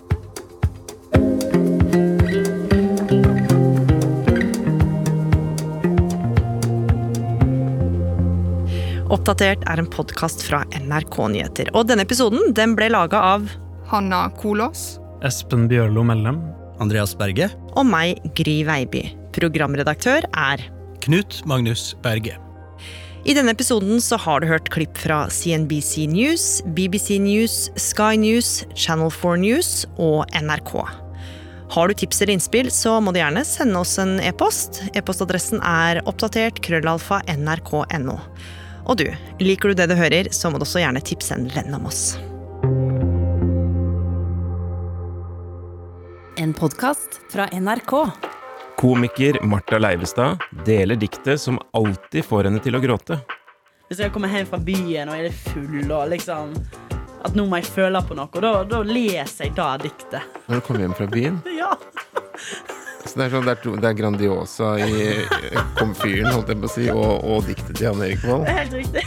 Oppdatert 9.14 9.62
er 9.70 9.78
en 9.78 9.88
podkast 9.92 10.42
fra 10.42 10.64
NRK 10.72 11.18
Nyheter. 11.36 11.70
Og 11.76 11.86
denne 11.86 12.02
episoden 12.08 12.50
den 12.56 12.72
ble 12.74 12.88
laga 12.90 13.20
av 13.36 13.46
Hanna 13.92 14.26
Kolås. 14.40 14.96
Espen 15.24 15.68
Bjørlo 15.70 16.02
Mellem. 16.08 16.40
Andreas 16.82 17.14
Berge. 17.16 17.52
Og 17.78 17.86
meg, 17.86 18.18
Gry 18.34 18.62
Veiby. 18.66 19.06
Programredaktør 19.36 20.26
er 20.32 20.64
Knut 21.04 21.44
Magnus 21.46 21.92
Berge. 22.02 22.40
I 23.24 23.32
denne 23.32 23.54
episoden 23.54 24.02
så 24.04 24.18
har 24.20 24.42
du 24.42 24.50
hørt 24.50 24.66
klipp 24.68 24.98
fra 25.00 25.22
CNBC 25.32 26.02
News, 26.12 26.60
BBC 26.76 27.16
News, 27.16 27.70
Sky 27.80 28.18
News, 28.20 28.66
Channel 28.76 29.08
4 29.08 29.38
News 29.40 29.70
og 29.96 30.28
NRK. 30.36 30.74
Har 31.72 31.88
du 31.88 31.94
tips 31.96 32.20
eller 32.20 32.34
innspill, 32.36 32.68
så 32.68 32.98
må 33.00 33.14
du 33.14 33.22
gjerne 33.22 33.40
sende 33.48 33.80
oss 33.80 33.96
en 34.02 34.18
e-post. 34.20 34.82
E-postadressen 34.92 35.64
er 35.64 36.02
oppdatert 36.04 36.60
krøllalfa 36.66 37.22
nrk.no. 37.32 38.18
Og 38.84 39.00
du, 39.00 39.06
liker 39.40 39.72
du 39.72 39.80
det 39.80 39.88
du 39.88 39.96
hører, 39.96 40.28
så 40.28 40.52
må 40.52 40.60
du 40.60 40.68
også 40.68 40.84
gjerne 40.84 41.00
tipse 41.00 41.32
en 41.32 41.48
venn 41.56 41.72
om 41.72 41.88
oss. 41.88 42.04
En 46.36 46.52
podkast 46.52 47.22
fra 47.32 47.48
NRK. 47.56 47.96
Komiker 48.78 49.38
Marta 49.42 49.78
Leivestad 49.78 50.36
deler 50.66 50.96
diktet 50.96 51.40
som 51.40 51.58
alltid 51.72 52.24
får 52.24 52.48
henne 52.48 52.60
til 52.62 52.76
å 52.76 52.80
gråte. 52.82 53.20
Hvis 53.88 54.00
jeg 54.02 54.12
kommer 54.14 54.32
hjem 54.32 54.48
fra 54.48 54.58
byen 54.64 55.10
og 55.12 55.18
er 55.18 55.28
litt 55.28 55.42
full 55.52 55.90
og 55.92 56.08
liksom 56.08 56.54
At 57.24 57.36
nå 57.36 57.44
må 57.48 57.58
jeg 57.60 57.68
føle 57.72 58.00
på 58.04 58.16
noe, 58.16 58.40
da, 58.42 58.52
da 58.68 58.80
leser 58.84 59.46
jeg 59.46 59.54
da 59.56 59.68
diktet. 59.80 60.24
Når 60.48 60.60
du 60.60 60.66
kommer 60.66 60.84
hjem 60.84 60.96
fra 60.98 61.06
byen? 61.08 61.38
Ja. 61.60 61.70
Så 63.04 63.18
det 63.20 63.26
er, 63.26 63.32
sånn, 63.34 63.44
det 63.46 63.52
er, 63.52 63.78
det 63.84 63.88
er 63.90 63.96
Grandiosa 63.98 64.68
i 64.80 65.02
komfyren, 65.76 66.30
holdt 66.32 66.50
jeg 66.50 66.60
på 66.62 66.66
å 66.66 66.72
si, 66.72 66.86
og, 66.90 67.26
og 67.28 67.44
diktet 67.46 67.76
til 67.76 67.84
Jan 67.84 68.00
Erik 68.02 68.24
Vold. 68.24 68.48
Helt 68.48 68.72
riktig. 68.74 69.04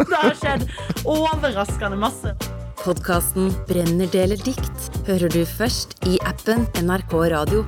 Det 0.00 0.20
har 0.22 0.36
skjedd 0.40 0.64
overraskende 1.04 2.00
masse. 2.00 2.32
Podkasten 2.80 3.52
Brenner 3.68 4.08
deler 4.12 4.40
dikt 4.40 4.88
hører 5.06 5.32
du 5.32 5.42
først 5.46 5.98
i 6.08 6.16
appen 6.26 6.64
NRK 6.80 7.18
Radio. 7.36 7.66